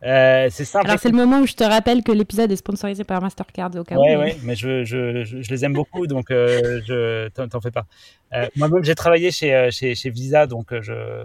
Euh, 0.02 0.49
c'est 0.50 0.66
simple. 0.66 0.87
Alors, 0.87 1.00
c'est 1.00 1.09
le 1.09 1.16
moment 1.16 1.40
où 1.40 1.47
je 1.47 1.54
te 1.54 1.64
rappelle 1.64 2.02
que 2.02 2.12
l'épisode 2.12 2.52
est 2.52 2.56
sponsorisé 2.56 3.04
par 3.04 3.23
Mastercard 3.23 3.75
au 3.75 3.83
cas 3.85 3.97
Ouais, 3.97 4.16
où. 4.16 4.18
ouais, 4.21 4.37
mais 4.42 4.54
je, 4.54 4.85
je, 4.85 5.25
je, 5.25 5.40
je 5.40 5.50
les 5.50 5.64
aime 5.64 5.73
beaucoup, 5.73 6.06
donc 6.06 6.30
euh, 6.30 6.83
je 6.85 7.28
t'en 7.28 7.61
fais 7.62 7.71
pas. 7.71 7.87
Euh, 8.35 8.47
Moi-même, 8.56 8.85
j'ai 8.85 8.94
travaillé 8.94 9.30
chez, 9.30 9.71
chez, 9.71 9.94
chez 9.94 10.11
Visa, 10.11 10.47
donc 10.47 10.78
je, 10.78 11.25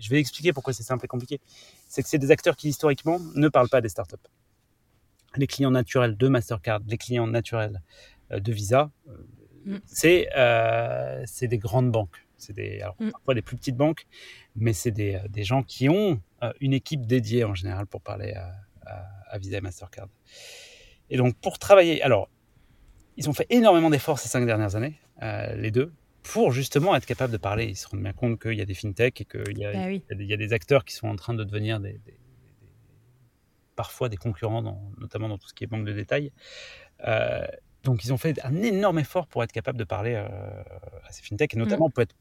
je 0.00 0.08
vais 0.10 0.18
expliquer 0.18 0.52
pourquoi 0.52 0.72
c'est 0.72 0.82
simple 0.82 1.04
et 1.04 1.08
compliqué. 1.08 1.40
C'est 1.86 2.02
que 2.02 2.08
c'est 2.08 2.18
des 2.18 2.32
acteurs 2.32 2.56
qui, 2.56 2.68
historiquement, 2.70 3.18
ne 3.36 3.46
parlent 3.48 3.68
pas 3.68 3.80
des 3.80 3.88
startups. 3.88 4.16
Les 5.36 5.46
clients 5.46 5.70
naturels 5.70 6.16
de 6.16 6.26
Mastercard, 6.26 6.80
les 6.88 6.98
clients 6.98 7.28
naturels 7.28 7.80
de 8.32 8.52
Visa, 8.52 8.90
Mm. 9.66 9.76
c'est 9.84 10.26
des 11.42 11.58
grandes 11.58 11.92
banques. 11.92 12.26
C'est 12.40 12.52
des, 12.52 12.80
alors, 12.80 12.96
Mm. 13.00 13.10
parfois 13.10 13.34
des 13.34 13.42
plus 13.42 13.56
petites 13.56 13.76
banques, 13.76 14.06
mais 14.56 14.72
c'est 14.72 14.90
des, 14.90 15.14
euh, 15.16 15.28
des 15.28 15.44
gens 15.44 15.62
qui 15.62 15.88
ont 15.88 16.20
euh, 16.42 16.52
une 16.60 16.72
équipe 16.72 17.06
dédiée 17.06 17.44
en 17.44 17.54
général 17.54 17.86
pour 17.86 18.00
parler 18.00 18.32
à, 18.32 18.54
à, 18.86 19.06
à 19.30 19.38
Visa 19.38 19.58
et 19.58 19.60
Mastercard. 19.60 20.08
Et 21.10 21.16
donc, 21.16 21.34
pour 21.36 21.58
travailler, 21.58 22.02
alors, 22.02 22.28
ils 23.16 23.28
ont 23.28 23.32
fait 23.32 23.46
énormément 23.50 23.90
d'efforts 23.90 24.18
ces 24.18 24.28
cinq 24.28 24.46
dernières 24.46 24.74
années, 24.76 24.94
euh, 25.22 25.54
les 25.56 25.70
deux, 25.70 25.92
pour 26.22 26.52
justement 26.52 26.94
être 26.96 27.06
capables 27.06 27.32
de 27.32 27.36
parler. 27.38 27.66
Ils 27.66 27.76
se 27.76 27.88
rendent 27.88 28.02
bien 28.02 28.12
compte 28.12 28.40
qu'il 28.40 28.54
y 28.54 28.60
a 28.60 28.64
des 28.64 28.74
fintechs 28.74 29.20
et 29.20 29.24
qu'il 29.24 29.58
y, 29.58 29.64
a- 29.64 29.72
Bah 29.72 29.84
oui. 29.86 30.02
y 30.18 30.32
a 30.32 30.36
des- 30.36 30.52
acteurs 30.52 30.84
qui 30.84 30.94
sont 30.94 31.08
en 31.08 31.16
train 31.16 31.34
de 31.34 31.44
devenir 31.44 31.80
des, 31.80 31.92
des- 31.94 31.98
des- 31.98 32.18
parfois 33.76 34.08
des 34.08 34.16
concurrents, 34.16 34.62
dans- 34.62 34.92
notamment 34.98 35.28
dans 35.28 35.38
tout 35.38 35.48
ce 35.48 35.54
qui 35.54 35.64
est 35.64 35.66
banque 35.66 35.84
de 35.86 35.92
détail. 35.92 36.32
Euh, 37.06 37.46
donc, 37.82 38.04
ils 38.04 38.12
ont 38.12 38.18
fait 38.18 38.38
un 38.44 38.62
énorme 38.62 38.98
effort 38.98 39.26
pour 39.26 39.42
être 39.42 39.52
capables 39.52 39.78
de 39.78 39.84
parler 39.84 40.14
euh, 40.14 40.26
à 41.06 41.12
ces 41.12 41.22
fintechs, 41.22 41.54
et 41.54 41.58
notamment 41.58 41.88
pour 41.90 42.02
être, 42.02 42.14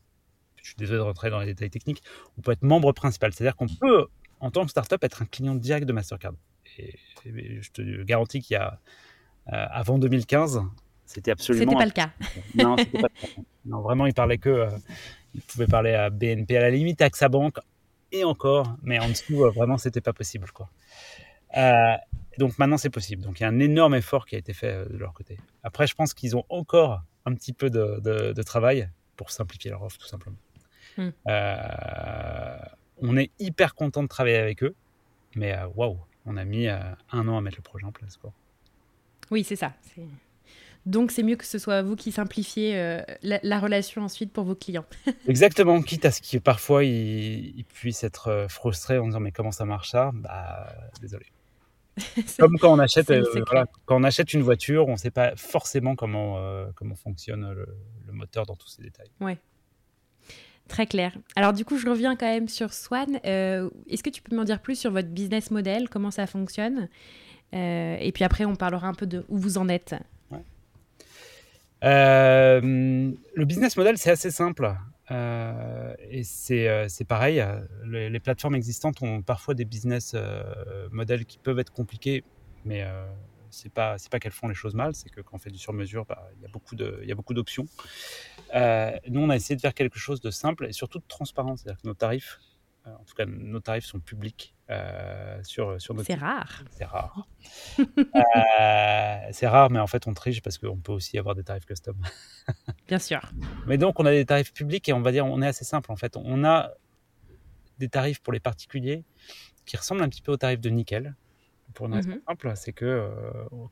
je 0.64 0.70
suis 0.70 0.76
désolé 0.78 0.98
de 1.00 1.04
rentrer 1.04 1.30
dans 1.30 1.40
les 1.40 1.46
détails 1.48 1.70
techniques, 1.70 2.04
on 2.38 2.42
peut 2.42 2.52
être 2.52 2.62
membre 2.64 2.92
principal. 2.92 3.34
C'est-à-dire 3.34 3.56
qu'on 3.56 3.68
peut, 3.68 4.08
en 4.40 4.52
tant 4.52 4.64
que 4.66 4.72
startup, 4.72 5.04
être 5.04 5.22
un 5.22 5.26
client 5.26 5.56
direct 5.56 5.86
de 5.88 5.94
Mastercard. 5.94 6.34
Et, 6.78 6.96
et 7.26 7.62
je 7.62 7.72
te 7.72 7.82
garantis 8.04 8.42
qu'il 8.42 8.54
y 8.56 8.58
a, 8.58 8.80
euh, 9.52 9.66
avant 9.72 9.98
2015, 9.98 10.62
c'était 11.06 11.32
absolument 11.32 11.72
C'était 11.72 11.78
pas 11.80 11.86
le 11.86 11.92
cas. 11.92 12.12
non, 12.56 12.78
c'était 12.78 13.00
pas 13.02 13.08
le 13.22 13.28
cas. 13.28 13.42
Non, 13.66 13.82
vraiment, 13.82 14.06
il 14.06 14.14
parlait 14.14 14.38
que. 14.38 14.50
euh, 14.50 14.70
il 15.36 15.42
pouvait 15.42 15.68
parler 15.68 15.94
à 15.94 16.10
BNP, 16.10 16.58
à 16.58 16.62
la 16.62 16.72
limite, 16.72 17.02
AXA 17.04 17.30
Bank, 17.30 17.58
et 18.12 18.24
encore, 18.24 18.76
mais 18.82 18.98
en 18.98 19.10
dessous, 19.10 19.44
euh, 19.46 19.52
vraiment, 19.52 19.78
c'était 19.78 20.02
pas 20.02 20.14
possible, 20.14 20.50
quoi. 20.52 20.70
Euh, 21.58 21.94
donc 22.40 22.58
maintenant, 22.58 22.78
c'est 22.78 22.90
possible. 22.90 23.22
Donc 23.24 23.40
il 23.40 23.44
y 23.44 23.46
a 23.46 23.50
un 23.50 23.60
énorme 23.60 23.94
effort 23.96 24.26
qui 24.26 24.36
a 24.36 24.38
été 24.40 24.54
fait 24.54 24.72
euh, 24.74 24.86
de 24.86 24.98
leur 24.98 25.14
côté. 25.14 25.38
Après, 25.64 25.86
je 25.88 25.94
pense 25.94 26.14
qu'ils 26.16 26.36
ont 26.36 26.46
encore 26.50 27.02
un 27.26 27.34
petit 27.36 27.54
peu 27.54 27.70
de, 27.70 28.00
de- 28.04 28.34
de 28.34 28.44
travail 28.44 28.90
pour 29.16 29.30
simplifier 29.32 29.70
leur 29.72 29.84
offre, 29.84 29.98
tout 30.00 30.08
simplement. 30.08 30.38
Hmm. 31.00 31.12
Euh, 31.28 32.58
on 33.02 33.18
est 33.18 33.32
hyper 33.40 33.74
content 33.76 34.04
de 34.04 34.08
travailler 34.08 34.38
avec 34.38 34.64
eux, 34.64 34.76
mais 35.36 35.54
euh, 35.54 35.68
waouh, 35.76 35.98
on 36.26 36.38
a 36.38 36.44
mis 36.46 36.68
euh, 36.68 36.78
un 37.12 37.28
an 37.28 37.38
à 37.38 37.42
mettre 37.42 37.58
le 37.58 37.64
projet 37.64 37.86
en 37.86 37.92
place, 37.92 38.18
quoi. 38.18 38.34
Oui, 39.32 39.44
c'est 39.44 39.56
ça. 39.56 39.74
Donc, 40.86 41.12
c'est 41.12 41.24
mieux 41.24 41.36
que 41.36 41.46
ce 41.46 41.58
soit 41.58 41.82
vous 41.82 41.96
qui 41.96 42.12
simplifiez 42.12 42.78
euh, 42.78 43.02
la, 43.22 43.40
la 43.44 43.60
relation 43.60 44.04
ensuite 44.04 44.34
pour 44.34 44.44
vos 44.44 44.56
clients. 44.56 44.86
Exactement, 45.28 45.82
quitte 45.82 46.06
à 46.06 46.12
ce 46.12 46.22
que 46.22 46.38
parfois 46.38 46.84
ils, 46.84 47.58
ils 47.58 47.66
puissent 47.66 48.04
être 48.04 48.48
frustrés 48.50 48.98
en 48.98 49.06
disant 49.06 49.20
mais 49.20 49.32
comment 49.32 49.52
ça 49.52 49.66
marche 49.66 49.92
ça? 49.92 50.12
Bah 50.14 50.68
désolé. 51.02 51.28
Comme 52.40 52.58
quand 52.58 52.74
on 52.74 52.80
achète, 52.80 53.12
euh, 53.12 53.24
voilà, 53.48 53.66
quand 53.86 54.00
on 54.00 54.04
achète 54.04 54.34
une 54.34 54.42
voiture, 54.42 54.88
on 54.88 54.94
ne 54.94 54.98
sait 54.98 55.12
pas 55.12 55.36
forcément 55.36 55.96
comment 55.96 56.38
euh, 56.38 56.68
comment 56.76 56.96
fonctionne 56.96 57.52
le, 57.52 57.68
le 58.08 58.14
moteur 58.14 58.46
dans 58.46 58.56
tous 58.56 58.68
ses 58.68 58.82
détails. 58.82 59.10
Très 60.70 60.86
clair. 60.86 61.12
Alors 61.36 61.52
du 61.52 61.66
coup, 61.66 61.78
je 61.78 61.90
reviens 61.90 62.16
quand 62.16 62.28
même 62.28 62.48
sur 62.48 62.74
Swan. 62.74 63.20
Euh, 63.26 63.70
Est-ce 63.90 64.04
que 64.04 64.12
tu 64.12 64.22
peux 64.22 64.36
m'en 64.36 64.44
dire 64.44 64.62
plus 64.62 64.76
sur 64.76 64.92
votre 64.92 65.10
business 65.10 65.50
model, 65.50 65.90
comment 65.90 66.12
ça 66.12 66.28
fonctionne? 66.28 66.88
Euh, 67.54 67.98
Et 68.00 68.12
puis 68.12 68.24
après, 68.24 68.46
on 68.46 68.56
parlera 68.56 68.88
un 68.88 68.94
peu 68.94 69.08
de 69.08 69.26
où 69.28 69.38
vous 69.38 69.58
en 69.58 69.68
êtes. 69.68 69.96
Euh, 71.84 72.60
le 72.62 73.46
business 73.46 73.78
model 73.78 73.98
c'est 73.98 74.12
assez 74.12 74.32
simple 74.32 74.76
et 75.10 76.24
c'est 76.24 77.08
pareil. 77.08 77.44
Les, 77.86 78.20
plateformes 78.20 78.56
existantes 78.56 79.02
ont 79.02 79.24
parfois 79.24 79.56
des 79.56 79.66
business 79.66 80.16
models 80.92 81.26
qui 81.26 81.40
peuvent 81.40 81.58
être 81.58 81.74
compliqués, 81.74 82.24
mais 82.64 82.86
c'est 83.50 83.72
pas 83.74 83.96
pas 84.12 84.20
qu'elles 84.20 84.32
font 84.32 84.48
les 84.48 84.54
choses 84.54 84.76
mal, 84.76 84.94
c'est 84.94 85.10
que 85.10 85.22
quand 85.22 85.38
on 85.38 85.40
fait 85.40 85.50
du 85.50 85.58
sur-mesure, 85.58 86.06
bah, 86.06 86.30
il 86.34 86.48
il 87.02 87.08
y 87.08 87.12
a 87.12 87.16
beaucoup 87.16 87.34
d'options. 87.34 87.66
Euh, 88.56 88.98
nous, 89.08 89.22
on 89.22 89.30
a 89.30 89.36
essayé 89.36 89.56
de 89.56 89.62
faire 89.62 89.74
quelque 89.74 90.00
chose 90.00 90.22
de 90.22 90.32
simple 90.32 90.66
et 90.68 90.72
surtout 90.74 91.00
de 91.00 91.06
transparent, 91.08 91.56
c'est-à-dire 91.58 91.82
que 91.82 91.88
nos 91.88 91.94
tarifs, 91.94 92.40
euh, 92.88 92.92
en 92.94 93.04
tout 93.04 93.14
cas 93.16 93.26
nos 93.26 93.60
tarifs 93.60 93.86
sont 93.86 94.00
publics 94.00 94.56
euh, 94.70 95.40
sur 95.44 95.80
sur 95.82 95.94
notre 95.94 96.08
C'est 96.08 96.16
rare. 96.16 96.64
c'est 96.72 96.86
rare. 96.86 97.28
C'est 99.32 99.48
rare, 99.48 99.70
mais 99.70 99.80
en 99.80 99.88
fait, 99.88 100.08
on 100.08 100.14
triche 100.14 100.42
parce 100.42 100.58
qu'on 100.58 100.78
peut 100.78 100.92
aussi 100.92 101.18
avoir 101.18 101.36
des 101.36 101.44
tarifs 101.44 101.66
custom. 101.66 101.96
Bien 102.88 103.00
sûr. 103.00 103.22
Mais 103.68 103.78
donc, 103.78 104.00
on 104.00 104.06
a 104.06 104.12
des 104.12 104.26
tarifs 104.26 104.54
publics 104.54 104.88
et 104.90 104.94
on 104.94 105.02
va 105.02 105.12
dire, 105.12 105.26
on 105.26 105.42
est 105.42 105.48
assez 105.48 105.66
simple 105.66 105.92
en 105.92 105.96
fait. 105.96 106.16
On 106.18 106.44
a 106.44 106.72
des 107.78 107.90
tarifs 107.90 108.20
pour 108.22 108.34
les 108.34 108.40
particuliers 108.40 109.04
qui 109.66 109.78
ressemblent 109.78 110.02
un 110.02 110.10
petit 110.10 110.22
peu 110.22 110.32
aux 110.32 110.38
tarifs 110.38 110.60
de 110.62 110.70
nickel. 110.70 111.16
Pour 111.76 111.86
une 111.86 111.94
raison 111.94 112.10
Mhm. 112.10 112.22
simple, 112.28 112.52
c'est 112.56 112.74
que 112.74 112.86
euh, 112.86 113.12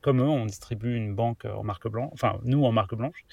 comme 0.02 0.22
eux, 0.22 0.28
on 0.30 0.46
distribue 0.46 0.96
une 0.96 1.16
banque 1.16 1.46
en 1.46 1.64
marque 1.64 1.88
blanche, 1.88 2.12
enfin 2.14 2.40
nous 2.44 2.64
en 2.64 2.72
marque 2.72 2.94
blanche, 2.94 3.26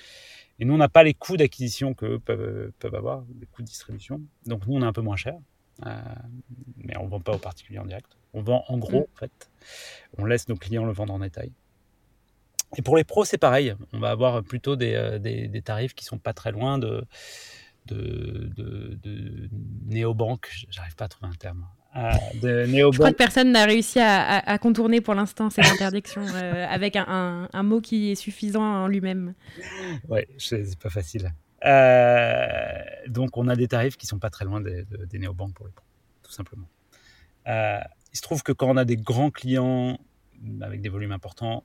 et 0.58 0.64
nous 0.64 0.74
on 0.74 0.78
n'a 0.78 0.88
pas 0.88 1.02
les 1.02 1.14
coûts 1.14 1.36
d'acquisition 1.36 1.94
que 1.94 2.06
eux 2.06 2.18
peuvent, 2.18 2.72
peuvent 2.78 2.94
avoir, 2.94 3.24
les 3.40 3.46
coûts 3.46 3.62
de 3.62 3.66
distribution. 3.66 4.20
Donc 4.46 4.66
nous 4.66 4.74
on 4.74 4.82
est 4.82 4.86
un 4.86 4.92
peu 4.92 5.02
moins 5.02 5.16
cher, 5.16 5.36
euh, 5.86 5.96
mais 6.76 6.96
on 6.96 7.06
vend 7.06 7.20
pas 7.20 7.32
aux 7.32 7.38
particuliers 7.38 7.80
en 7.80 7.86
direct. 7.86 8.16
On 8.32 8.42
vend 8.42 8.64
en 8.68 8.78
gros 8.78 9.08
en 9.14 9.18
fait. 9.18 9.50
On 10.18 10.24
laisse 10.24 10.48
nos 10.48 10.56
clients 10.56 10.84
le 10.84 10.92
vendre 10.92 11.14
en 11.14 11.18
détail. 11.20 11.52
Et 12.76 12.82
pour 12.82 12.96
les 12.96 13.04
pros, 13.04 13.24
c'est 13.24 13.38
pareil. 13.38 13.74
On 13.92 14.00
va 14.00 14.10
avoir 14.10 14.42
plutôt 14.42 14.74
des, 14.74 14.94
euh, 14.94 15.18
des, 15.18 15.46
des 15.46 15.62
tarifs 15.62 15.94
qui 15.94 16.04
sont 16.04 16.18
pas 16.18 16.32
très 16.32 16.50
loin 16.50 16.78
de, 16.78 17.04
de, 17.86 18.50
de, 18.56 18.98
de 19.02 19.48
néobanques. 19.86 20.66
J'arrive 20.70 20.96
pas 20.96 21.04
à 21.04 21.08
trouver 21.08 21.30
un 21.30 21.36
terme. 21.36 21.66
Euh, 21.96 22.10
de 22.42 22.64
Je 22.66 22.98
crois 22.98 23.12
que 23.12 23.16
personne 23.16 23.52
n'a 23.52 23.64
réussi 23.66 24.00
à, 24.00 24.20
à- 24.20 24.52
à 24.52 24.58
contourner 24.58 25.00
pour 25.00 25.14
l'instant 25.14 25.48
cette 25.50 25.64
interdiction 25.80 26.22
euh, 26.34 26.66
avec 26.68 26.96
un, 26.96 27.04
un- 27.08 27.48
un 27.52 27.62
mot 27.62 27.80
qui 27.80 28.10
est 28.10 28.14
suffisant 28.16 28.62
en 28.62 28.88
lui-même. 28.88 29.34
Je- 30.10 30.24
c'est 30.64 30.78
pas 30.78 30.90
facile. 30.90 31.32
Euh, 31.64 32.58
donc, 33.06 33.36
on 33.36 33.46
a 33.48 33.56
des 33.56 33.68
tarifs 33.68 33.96
qui 33.96 34.06
sont 34.06 34.18
pas 34.18 34.30
très 34.30 34.44
loin 34.44 34.60
des, 34.60 34.82
de- 34.84 35.04
des 35.04 35.18
néobanques 35.18 35.54
pour 35.54 35.66
les 35.66 35.72
pros, 35.72 35.86
tout 36.22 36.32
simplement. 36.32 36.68
Il 37.46 38.16
se 38.16 38.22
trouve 38.22 38.42
que 38.42 38.52
quand 38.52 38.68
on 38.68 38.76
a 38.76 38.84
des 38.84 38.96
grands 38.96 39.30
clients 39.30 39.98
avec 40.62 40.80
des 40.80 40.88
volumes 40.88 41.12
importants, 41.12 41.64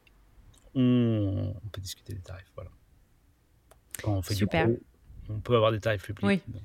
on, 0.75 1.53
on 1.63 1.67
peut 1.69 1.81
discuter 1.81 2.13
des 2.13 2.21
tarifs. 2.21 2.51
Voilà. 2.55 2.69
Quand 4.03 4.13
on 4.13 4.21
fait 4.21 4.35
Super. 4.35 4.67
du 4.67 4.79
on 5.29 5.39
peut 5.39 5.55
avoir 5.55 5.71
des 5.71 5.79
tarifs 5.79 6.01
plus 6.03 6.13
Oui. 6.23 6.41
Bon. 6.47 6.59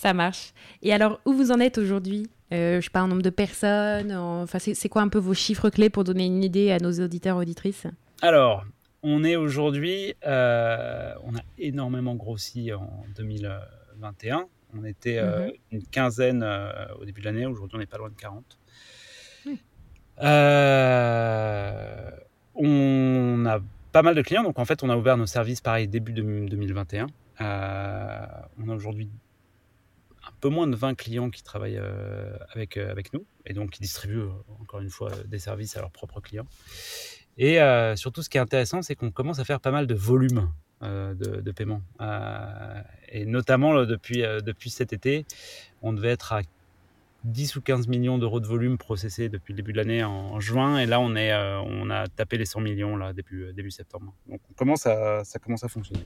Ça 0.00 0.14
marche. 0.14 0.54
Et 0.80 0.94
alors, 0.94 1.20
où 1.26 1.34
vous 1.34 1.50
en 1.52 1.60
êtes 1.60 1.76
aujourd'hui? 1.76 2.30
Euh, 2.54 2.80
Je 2.80 2.84
sais 2.86 2.90
pas, 2.90 3.02
en 3.02 3.08
nombre 3.08 3.20
de 3.20 3.28
personnes 3.28 4.12
en- 4.12 4.40
Enfin, 4.42 4.58
c'est 4.58 4.88
quoi 4.88 5.02
un 5.02 5.08
peu 5.08 5.18
vos 5.18 5.34
chiffres 5.34 5.68
clés 5.68 5.90
pour 5.90 6.04
donner 6.04 6.24
une 6.24 6.42
idée 6.42 6.70
à 6.70 6.78
nos 6.78 6.90
auditeurs 7.04 7.36
auditrices? 7.36 7.86
Alors, 8.22 8.64
on 9.02 9.22
est 9.24 9.36
aujourd'hui, 9.36 10.14
euh, 10.26 11.12
on 11.24 11.34
a 11.36 11.40
énormément 11.58 12.14
grossi 12.14 12.72
en 12.72 13.04
2021. 13.14 14.46
On 14.74 14.84
était 14.84 15.18
euh, 15.18 15.48
Mhm. 15.48 15.52
une 15.72 15.82
quinzaine 15.84 16.42
au 16.98 17.04
début 17.04 17.20
de 17.20 17.26
l'année. 17.26 17.44
Aujourd'hui, 17.44 17.76
on 17.76 17.80
n'est 17.80 17.86
pas 17.86 17.98
loin 17.98 18.08
de 18.08 18.14
40. 18.14 18.58
Hmm. 19.44 19.54
Euh, 20.90 22.10
on 22.54 23.44
a 23.46 23.58
pas 23.92 24.02
mal 24.02 24.14
de 24.14 24.22
clients. 24.22 24.42
Donc, 24.44 24.58
en 24.58 24.64
fait, 24.64 24.82
on 24.82 24.88
a 24.88 24.96
ouvert 24.96 25.16
nos 25.18 25.26
services 25.26 25.60
pareil 25.60 25.88
début 25.88 26.12
de 26.14 26.22
2021. 26.22 27.08
Euh, 27.40 28.26
on 28.62 28.68
a 28.70 28.74
aujourd'hui 28.74 29.08
un 30.30 30.40
peu 30.40 30.48
moins 30.48 30.66
de 30.66 30.76
20 30.76 30.94
clients 30.94 31.30
qui 31.30 31.42
travaillent 31.42 31.78
euh, 31.78 32.36
avec, 32.54 32.76
euh, 32.76 32.90
avec 32.90 33.12
nous 33.12 33.24
et 33.46 33.52
donc 33.52 33.70
qui 33.70 33.80
distribuent 33.80 34.20
euh, 34.20 34.30
encore 34.60 34.80
une 34.80 34.90
fois 34.90 35.10
des 35.26 35.38
services 35.38 35.76
à 35.76 35.80
leurs 35.80 35.90
propres 35.90 36.20
clients. 36.20 36.46
Et 37.38 37.58
surtout, 37.96 38.22
ce 38.22 38.28
qui 38.28 38.36
est 38.36 38.40
intéressant, 38.40 38.82
c'est 38.82 38.94
qu'on 38.94 39.10
commence 39.10 39.38
à 39.38 39.44
faire 39.44 39.60
pas 39.60 39.70
mal 39.70 39.86
de 39.86 39.94
volume 39.94 40.52
de, 40.82 41.14
de, 41.14 41.52
paiement. 41.52 41.80
et 43.08 43.24
notamment 43.24 43.86
depuis, 43.86 44.20
depuis 44.20 44.68
cet 44.68 44.92
été, 44.92 45.24
on 45.80 45.94
devait 45.94 46.10
être 46.10 46.34
à 46.34 46.42
10 47.24 47.56
ou 47.56 47.62
15 47.62 47.88
millions 47.88 48.18
d'euros 48.18 48.40
de 48.40 48.46
volume 48.46 48.76
processé 48.76 49.30
depuis 49.30 49.54
le 49.54 49.56
début 49.56 49.72
de 49.72 49.78
l'année 49.78 50.04
en, 50.04 50.38
juin. 50.38 50.76
Et 50.80 50.84
là, 50.84 51.00
on, 51.00 51.16
est, 51.16 51.34
on 51.34 51.88
a 51.88 52.08
tapé 52.08 52.36
les 52.36 52.44
100 52.44 52.60
millions 52.60 52.94
là, 52.94 53.14
début, 53.14 53.54
début 53.54 53.70
septembre. 53.70 54.12
Donc, 54.28 54.42
on 54.50 54.52
commence 54.52 54.84
à, 54.84 55.24
ça 55.24 55.38
commence 55.38 55.64
à 55.64 55.68
fonctionner. 55.68 56.04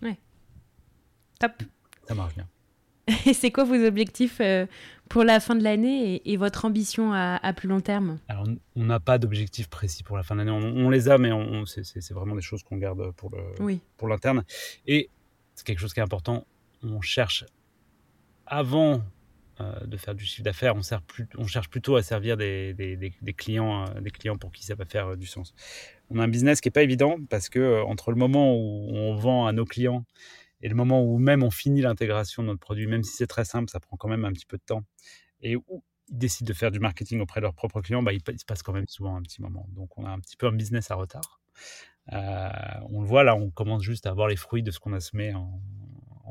Ouais. 0.00 0.16
Top. 1.38 1.52
Ça 2.08 2.14
marche 2.14 2.34
bien. 2.34 2.48
Et 3.26 3.34
c'est 3.34 3.50
quoi 3.50 3.64
vos 3.64 3.84
objectifs 3.84 4.40
euh, 4.40 4.66
pour 5.08 5.22
la 5.22 5.38
fin 5.38 5.54
de 5.54 5.62
l'année 5.62 6.20
et, 6.24 6.36
votre 6.36 6.64
ambition 6.64 7.12
à, 7.12 7.52
plus 7.52 7.68
long 7.68 7.80
terme? 7.80 8.18
Alors, 8.28 8.46
on 8.74 8.84
n'a 8.84 8.98
pas 8.98 9.18
d'objectif 9.18 9.68
précis 9.68 10.02
pour 10.02 10.16
la 10.16 10.24
fin 10.24 10.34
de 10.34 10.40
l'année. 10.40 10.50
On, 10.50 10.90
les 10.90 11.08
a, 11.08 11.16
mais 11.16 11.30
c'est 11.66 12.12
vraiment 12.12 12.34
des 12.34 12.42
choses 12.42 12.64
qu'on 12.64 12.76
garde 12.76 13.12
pour 13.12 14.08
l'interne. 14.08 14.44
Et 14.86 15.08
c'est 15.54 15.64
quelque 15.64 15.78
chose 15.78 15.94
qui 15.94 16.00
est 16.00 16.04
important. 16.04 16.46
On 16.82 17.00
cherche, 17.00 17.44
avant 18.44 19.02
euh, 19.60 19.86
de 19.86 19.96
faire 19.96 20.14
du 20.16 20.24
chiffre 20.24 20.42
d'affaires, 20.42 20.74
on, 20.74 20.80
on, 21.38 21.46
cherche 21.46 21.70
plutôt 21.70 21.94
à 21.94 22.02
servir 22.02 22.36
des, 22.36 22.74
clients, 23.36 23.86
euh, 23.86 24.00
des 24.00 24.10
clients 24.10 24.36
pour 24.36 24.50
qui 24.50 24.64
ça 24.64 24.74
va 24.74 24.84
faire 24.84 25.16
du 25.16 25.26
sens. 25.26 25.54
On 26.10 26.18
a 26.18 26.24
un 26.24 26.28
business 26.28 26.60
qui 26.60 26.68
n'est 26.68 26.72
pas 26.72 26.82
évident 26.82 27.16
parce 27.30 27.48
que 27.48 27.82
entre 27.82 28.10
le 28.10 28.16
moment 28.16 28.52
où 28.52 28.88
on 28.90 29.14
vend 29.14 29.46
à 29.46 29.52
nos 29.52 29.64
clients 29.64 30.04
et 30.60 30.68
le 30.68 30.74
moment 30.74 31.02
où 31.02 31.18
même 31.18 31.42
on 31.42 31.50
finit 31.50 31.82
l'intégration 31.82 32.42
de 32.42 32.48
notre 32.48 32.60
produit, 32.60 32.86
même 32.86 33.02
si 33.02 33.14
c'est 33.14 33.26
très 33.26 33.44
simple, 33.44 33.70
ça 33.70 33.80
prend 33.80 33.96
quand 33.96 34.08
même 34.08 34.24
un 34.24 34.32
petit 34.32 34.46
peu 34.46 34.56
de 34.56 34.62
temps. 34.62 34.84
Et 35.40 35.56
où 35.56 35.84
ils 36.08 36.18
décident 36.18 36.48
de 36.48 36.54
faire 36.54 36.70
du 36.70 36.78
marketing 36.78 37.20
auprès 37.20 37.40
de 37.40 37.42
leurs 37.42 37.54
propres 37.54 37.80
clients, 37.80 38.02
bah, 38.02 38.12
il, 38.12 38.20
se 38.20 38.44
passe 38.44 38.62
quand 38.62 38.72
même 38.72 38.86
souvent 38.86 39.16
un 39.16 39.22
petit 39.22 39.42
moment. 39.42 39.66
Donc 39.70 39.98
on 39.98 40.04
a 40.04 40.10
un 40.10 40.20
petit 40.20 40.36
peu 40.36 40.46
un 40.46 40.52
business 40.52 40.90
à 40.90 40.94
retard. 40.94 41.40
Euh, 42.12 42.48
on 42.90 43.00
le 43.00 43.06
voit 43.06 43.24
là, 43.24 43.34
on 43.34 43.50
commence 43.50 43.82
juste 43.82 44.06
à 44.06 44.10
avoir 44.10 44.28
les 44.28 44.36
fruits 44.36 44.62
de 44.62 44.70
ce 44.70 44.78
qu'on 44.78 44.92
a 44.92 45.00
semé 45.00 45.34
en, 45.34 45.60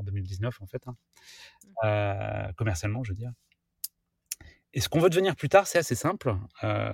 2019 0.03 0.61
en 0.61 0.67
fait, 0.67 0.87
hein. 0.87 0.95
mmh. 1.63 1.85
euh, 1.85 2.53
commercialement 2.53 3.03
je 3.03 3.11
veux 3.11 3.15
dire. 3.15 3.31
Et 4.73 4.81
ce 4.81 4.89
qu'on 4.89 4.99
veut 4.99 5.09
devenir 5.09 5.37
plus 5.37 5.47
tard, 5.47 5.67
c'est 5.67 5.77
assez 5.77 5.95
simple. 5.95 6.35
Euh, 6.63 6.91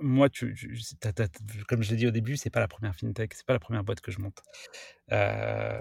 moi, 0.00 0.28
tu, 0.28 0.56
comme 1.68 1.82
je 1.82 1.90
l'ai 1.90 1.96
dit 1.96 2.06
au 2.06 2.10
début, 2.10 2.36
c'est 2.36 2.50
pas 2.50 2.60
la 2.60 2.68
première 2.68 2.94
fintech, 2.94 3.34
c'est 3.34 3.46
pas 3.46 3.52
la 3.52 3.60
première 3.60 3.84
boîte 3.84 4.00
que 4.00 4.10
je 4.10 4.18
monte. 4.18 4.42
Euh, 5.12 5.80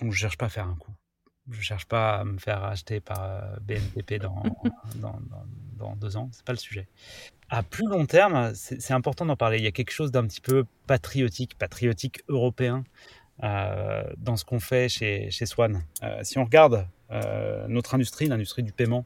donc 0.00 0.12
je 0.12 0.18
cherche 0.18 0.38
pas 0.38 0.46
à 0.46 0.48
faire 0.48 0.66
un 0.66 0.76
coup. 0.76 0.92
Je 1.50 1.60
cherche 1.60 1.86
pas 1.86 2.20
à 2.20 2.24
me 2.24 2.38
faire 2.38 2.64
acheter 2.64 3.00
par 3.00 3.22
euh, 3.22 3.56
BNPP 3.60 4.14
dans, 4.20 4.42
dans, 4.96 5.18
dans, 5.76 5.96
deux 5.96 6.16
ans. 6.16 6.30
C'est 6.32 6.44
pas 6.44 6.52
le 6.52 6.58
sujet. 6.58 6.88
À 7.50 7.62
plus 7.62 7.86
long 7.86 8.06
terme, 8.06 8.54
c'est 8.54 8.94
important 8.94 9.26
d'en 9.26 9.36
parler. 9.36 9.58
Il 9.58 9.64
y 9.64 9.68
a 9.68 9.72
quelque 9.72 9.90
chose 9.90 10.10
d'un 10.10 10.26
petit 10.26 10.40
peu 10.40 10.64
patriotique, 10.86 11.58
patriotique 11.58 12.22
européen 12.28 12.84
euh, 13.42 14.04
dans 14.16 14.36
ce 14.36 14.44
qu'on 14.44 14.60
fait 14.60 14.88
chez, 14.88 15.30
chez 15.30 15.44
Swan. 15.44 15.84
si 16.22 16.38
on 16.38 16.44
regarde 16.44 16.86
notre 17.68 17.94
industrie, 17.94 18.26
l'industrie 18.26 18.62
du 18.62 18.72
paiement, 18.72 19.04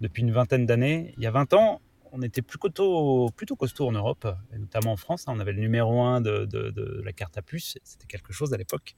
depuis 0.00 0.22
une 0.22 0.30
vingtaine 0.30 0.64
d'années, 0.64 1.12
il 1.16 1.24
y 1.24 1.26
a 1.26 1.32
20 1.32 1.54
ans, 1.54 1.80
on 2.12 2.22
était 2.22 2.42
plutôt, 2.42 3.30
plutôt 3.36 3.56
costaud 3.56 3.88
en 3.88 3.92
Europe, 3.92 4.26
et 4.52 4.58
notamment 4.58 4.92
en 4.92 4.96
France. 4.96 5.24
Hein. 5.26 5.34
on 5.36 5.40
avait 5.40 5.52
le 5.52 5.60
numéro 5.60 6.02
1 6.02 6.20
de, 6.20 7.02
la 7.04 7.12
carte 7.12 7.38
à 7.38 7.42
puce, 7.42 7.78
c'était 7.84 8.06
quelque 8.06 8.32
chose 8.32 8.52
à 8.52 8.56
l'époque. 8.56 8.94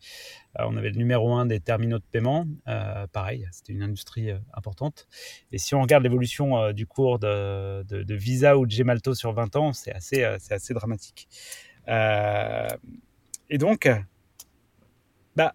Euh, 0.58 0.64
on 0.66 0.76
avait 0.76 0.90
le 0.90 0.96
numéro 0.96 1.32
1 1.34 1.46
des 1.46 1.60
terminaux 1.60 1.98
de 1.98 2.04
paiement, 2.10 2.46
euh, 2.68 3.06
pareil, 3.08 3.46
c'était 3.52 3.72
une 3.72 3.82
industrie 3.82 4.30
euh, 4.30 4.38
importante. 4.54 5.08
Et 5.52 5.58
si 5.58 5.74
on 5.74 5.82
regarde 5.82 6.02
l'évolution 6.02 6.72
du 6.72 6.86
cours 6.86 7.18
de, 7.18 7.84
Visa 8.14 8.58
ou 8.58 8.66
de 8.66 8.70
Gemalto 8.70 9.14
sur 9.14 9.32
20 9.32 9.56
ans, 9.56 9.72
c'est 9.72 9.92
assez, 9.92 10.24
assez 10.24 10.74
dramatique. 10.74 11.28
et 11.88 13.58
donc, 13.58 13.88
bah, 15.36 15.54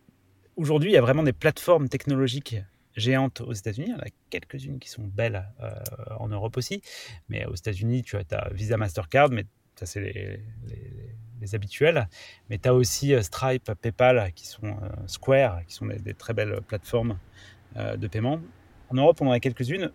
aujourd'hui, 0.55 0.91
il 0.91 0.93
y 0.93 0.97
a 0.97 1.01
vraiment 1.01 1.23
des 1.23 1.33
plateformes 1.33 1.89
technologiques 1.89 2.57
géantes 2.95 3.41
aux 3.41 3.53
États-Unis. 3.53 3.87
Il 3.89 3.91
y 3.91 3.95
en 3.95 3.99
a 3.99 4.09
quelques-unes 4.29 4.79
qui 4.79 4.89
sont 4.89 5.03
belles 5.03 5.45
euh, 5.61 5.73
en 6.17 6.27
Europe 6.27 6.57
aussi. 6.57 6.81
Mais 7.29 7.45
aux 7.45 7.55
États-Unis, 7.55 8.03
tu 8.03 8.17
as, 8.17 8.49
Visa 8.51 8.77
Mastercard, 8.77 9.29
mais 9.29 9.45
ça, 9.75 9.85
c'est 9.85 10.01
les, 10.01 10.41
habituels. 11.53 12.07
Mais 12.49 12.57
tu 12.57 12.67
as 12.67 12.73
aussi 12.73 13.13
euh, 13.13 13.21
Stripe, 13.21 13.71
PayPal, 13.81 14.31
qui 14.33 14.47
sont 14.47 14.65
euh, 14.65 14.89
Square, 15.05 15.65
qui 15.67 15.75
sont 15.75 15.85
des, 15.85 16.13
très 16.13 16.33
belles 16.33 16.59
plateformes 16.67 17.19
de 17.75 18.07
paiement. 18.07 18.39
En 18.89 18.95
Europe, 18.95 19.19
on 19.19 19.27
en 19.27 19.31
a 19.31 19.39
quelques-unes, 19.41 19.91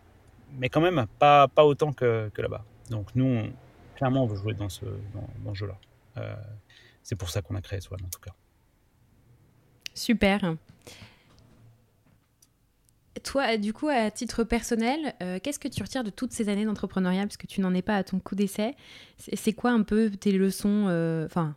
mais 0.58 0.68
quand 0.68 0.82
même 0.82 1.06
pas, 1.18 1.48
pas 1.48 1.64
autant 1.64 1.94
que, 1.94 2.30
que 2.34 2.42
là-bas. 2.42 2.62
Donc 2.90 3.08
nous, 3.14 3.46
clairement, 3.96 4.24
on 4.24 4.26
veut 4.26 4.36
jouer 4.36 4.52
dans 4.52 4.68
ce, 4.68 4.84
dans, 5.42 5.54
jeu-là. 5.54 5.78
c'est 7.02 7.16
pour 7.16 7.30
ça 7.30 7.40
qu'on 7.40 7.54
a 7.54 7.62
créé 7.62 7.80
Swan, 7.80 7.98
en 8.04 8.08
tout 8.08 8.20
cas. 8.20 8.34
Super. 9.94 10.56
Toi, 13.22 13.56
du 13.56 13.72
coup, 13.72 13.88
à 13.88 14.11
titre 14.11 14.44
personnel, 14.44 15.14
euh, 15.22 15.38
qu'est-ce 15.42 15.59
que 15.59 15.68
tu 15.68 15.83
retires 15.83 16.04
de 16.04 16.11
toutes 16.11 16.33
ces 16.33 16.48
années 16.48 16.64
d'entrepreneuriat, 16.64 17.24
puisque 17.26 17.46
tu 17.46 17.61
n'en 17.61 17.74
es 17.74 17.83
pas 17.83 17.96
à 17.96 18.04
ton 18.04 18.18
coup 18.18 18.35
d'essai? 18.35 18.74
C'est 19.18 19.52
quoi 19.52 19.70
un 19.70 19.83
peu 19.83 20.11
tes 20.11 20.33
leçons, 20.33 20.87
euh, 20.88 21.26
enfin, 21.26 21.54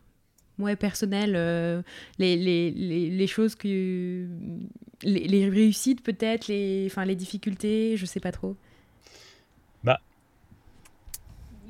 ouais, 0.58 0.76
personnelles, 0.76 1.34
euh, 1.36 1.82
les, 2.18 2.36
les, 2.36 2.70
les, 2.70 3.26
choses 3.26 3.54
que. 3.54 4.26
Les, 5.02 5.48
réussites 5.48 6.02
peut-être, 6.02 6.48
les, 6.48 6.84
enfin, 6.86 7.04
les 7.04 7.16
difficultés, 7.16 7.96
je 7.96 8.06
sais 8.06 8.20
pas 8.20 8.32
trop. 8.32 8.56
Bah. 9.82 10.00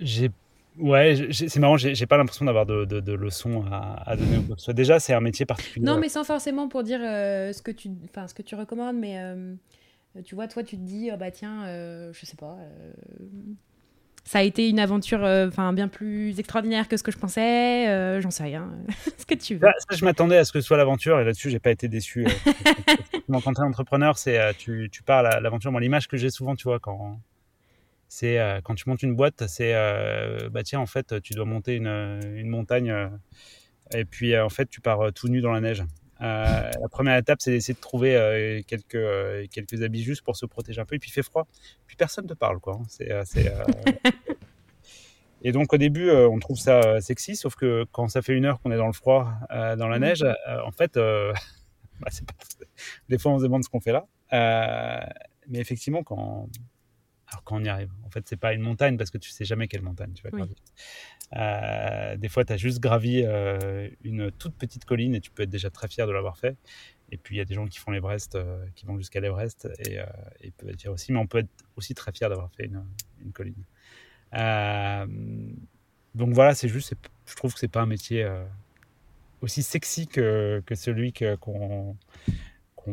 J'ai 0.00 0.30
Ouais, 0.76 1.28
c'est 1.30 1.56
marrant, 1.58 1.76
j'ai 1.76 2.06
pas 2.06 2.16
l'impression 2.16 2.44
d'avoir 2.46 2.66
de, 2.66 2.84
de, 2.84 3.12
leçons 3.12 3.64
à, 3.70 4.16
donner 4.16 4.44
Soit 4.56 4.72
Déjà, 4.72 4.98
c'est 4.98 5.14
un 5.14 5.20
métier 5.20 5.46
particulier. 5.46 5.86
Non, 5.86 5.98
mais 5.98 6.08
sans 6.08 6.24
forcément 6.24 6.68
pour 6.68 6.82
dire 6.82 6.98
ce, 6.98 7.62
que 7.62 7.70
tu, 7.70 7.90
ce 8.26 8.34
que 8.34 8.42
tu 8.42 8.56
recommandes, 8.56 8.96
mais 8.96 9.18
euh, 9.18 9.54
tu 10.22 10.34
vois, 10.34 10.48
toi, 10.48 10.62
tu 10.62 10.76
te 10.76 10.82
dis, 10.82 11.10
oh, 11.12 11.16
bah 11.16 11.30
tiens, 11.30 11.64
euh, 11.66 12.12
je 12.12 12.26
sais 12.26 12.36
pas, 12.36 12.56
euh, 12.60 12.92
ça 14.24 14.38
a 14.38 14.42
été 14.42 14.68
une 14.68 14.78
aventure 14.78 15.20
enfin 15.22 15.72
bien 15.72 15.88
plus 15.88 16.38
extraordinaire 16.38 16.88
que 16.88 16.96
ce 16.96 17.02
que 17.02 17.12
je 17.12 17.18
pensais, 17.18 18.20
j'en 18.22 18.30
sais 18.30 18.44
rien, 18.44 18.72
ce 19.18 19.26
que 19.26 19.34
tu 19.34 19.56
veux? 19.56 19.68
Ça, 19.90 19.96
je 19.96 20.04
m'attendais 20.04 20.36
à 20.36 20.44
ce 20.44 20.52
que 20.52 20.60
ce 20.60 20.66
soit 20.66 20.76
l'aventure 20.76 21.20
et 21.20 21.24
là-dessus, 21.24 21.50
j'ai 21.50 21.58
pas 21.58 21.70
été 21.70 21.88
déçu. 21.88 22.24
quand 23.28 23.40
tu 23.52 23.60
es 23.60 23.64
entrepreneur, 23.64 24.16
c'est 24.16 24.54
tu, 24.56 24.88
tu 24.90 25.02
pars 25.02 25.26
à 25.26 25.40
l'aventure. 25.40 25.72
Moi, 25.72 25.80
l'image 25.80 26.08
que 26.08 26.16
j'ai 26.16 26.30
souvent, 26.30 26.54
tu 26.54 26.64
vois, 26.64 26.78
quand 26.78 27.20
c'est 28.08 28.38
quand 28.64 28.74
tu 28.74 28.88
montes 28.88 29.02
une 29.02 29.14
boîte, 29.14 29.46
c'est 29.46 29.74
bah 30.50 30.62
tiens, 30.62 30.80
en 30.80 30.86
fait, 30.86 31.20
tu 31.20 31.34
dois 31.34 31.44
monter 31.44 31.74
une, 31.74 32.20
une 32.34 32.48
montagne 32.48 33.10
et 33.92 34.06
puis 34.06 34.38
en 34.38 34.48
fait, 34.48 34.70
tu 34.70 34.80
pars 34.80 35.12
tout 35.12 35.28
nu 35.28 35.42
dans 35.42 35.52
la 35.52 35.60
neige. 35.60 35.84
Euh, 36.20 36.70
la 36.80 36.88
première 36.88 37.16
étape, 37.16 37.40
c'est 37.40 37.50
d'essayer 37.50 37.74
de 37.74 37.80
trouver 37.80 38.16
euh, 38.16 38.62
quelques, 38.66 38.94
euh, 38.94 39.46
quelques 39.52 39.82
habits 39.82 40.02
justes 40.02 40.22
pour 40.22 40.36
se 40.36 40.46
protéger 40.46 40.80
un 40.80 40.84
peu. 40.84 40.96
Et 40.96 40.98
puis 40.98 41.10
il 41.10 41.12
fait 41.12 41.22
froid. 41.22 41.46
Puis 41.86 41.96
personne 41.96 42.24
ne 42.24 42.30
te 42.30 42.34
parle. 42.34 42.60
Quoi. 42.60 42.80
C'est, 42.88 43.10
et 45.42 45.52
donc 45.52 45.72
au 45.72 45.76
début, 45.76 46.10
on 46.10 46.38
trouve 46.38 46.58
ça 46.58 47.00
sexy, 47.00 47.36
sauf 47.36 47.54
que 47.54 47.84
quand 47.92 48.08
ça 48.08 48.22
fait 48.22 48.34
une 48.34 48.44
heure 48.44 48.60
qu'on 48.60 48.70
est 48.70 48.76
dans 48.76 48.86
le 48.86 48.92
froid, 48.92 49.32
dans 49.50 49.88
la 49.88 49.98
mmh. 49.98 50.02
neige, 50.02 50.24
en 50.64 50.70
fait, 50.70 50.94
bah, 50.94 52.08
des 53.08 53.18
fois 53.18 53.32
on 53.32 53.38
se 53.38 53.44
demande 53.44 53.64
ce 53.64 53.68
qu'on 53.68 53.80
fait 53.80 53.92
là. 53.92 54.06
mais 55.48 55.58
effectivement, 55.58 56.02
quand, 56.02 56.48
alors 57.34 57.42
quand 57.42 57.56
on 57.56 57.64
y 57.64 57.68
arrive, 57.68 57.90
en 58.04 58.10
fait, 58.10 58.28
c'est 58.28 58.36
pas 58.36 58.52
une 58.52 58.60
montagne 58.60 58.96
parce 58.96 59.10
que 59.10 59.18
tu 59.18 59.30
sais 59.30 59.44
jamais 59.44 59.66
quelle 59.66 59.82
montagne 59.82 60.12
tu 60.12 60.22
vas 60.22 60.30
gravir. 60.30 60.54
Euh, 61.34 62.16
des 62.16 62.28
fois, 62.28 62.44
tu 62.44 62.52
as 62.52 62.56
juste 62.56 62.78
gravi 62.78 63.22
euh, 63.24 63.88
une 64.04 64.30
toute 64.30 64.54
petite 64.54 64.84
colline 64.84 65.16
et 65.16 65.20
tu 65.20 65.32
peux 65.32 65.42
être 65.42 65.50
déjà 65.50 65.68
très 65.68 65.88
fier 65.88 66.06
de 66.06 66.12
l'avoir 66.12 66.38
fait. 66.38 66.56
Et 67.10 67.16
puis, 67.16 67.34
il 67.34 67.38
y 67.38 67.40
a 67.40 67.44
des 67.44 67.54
gens 67.54 67.66
qui 67.66 67.80
font 67.80 67.90
l'Everest, 67.90 68.36
euh, 68.36 68.64
qui 68.76 68.86
vont 68.86 68.96
jusqu'à 68.98 69.18
l'Everest 69.18 69.68
et, 69.80 69.98
et 70.42 70.52
peut 70.52 70.68
être 70.68 70.86
aussi, 70.86 71.10
mais 71.10 71.18
on 71.18 71.26
peut 71.26 71.38
être 71.38 71.50
aussi 71.74 71.92
très 71.94 72.12
fier 72.12 72.28
d'avoir 72.28 72.52
fait 72.52 72.66
une, 72.66 72.84
une 73.20 73.32
colline. 73.32 73.64
donc 76.14 76.34
voilà, 76.34 76.54
c'est 76.54 76.68
juste, 76.68 76.94
je 77.26 77.34
trouve 77.34 77.52
que 77.52 77.58
c'est 77.58 77.66
pas 77.66 77.82
un 77.82 77.86
métier 77.86 78.30
aussi 79.40 79.64
sexy 79.64 80.06
que, 80.06 80.62
que 80.64 80.76
celui 80.76 81.12
qu'on 81.12 81.96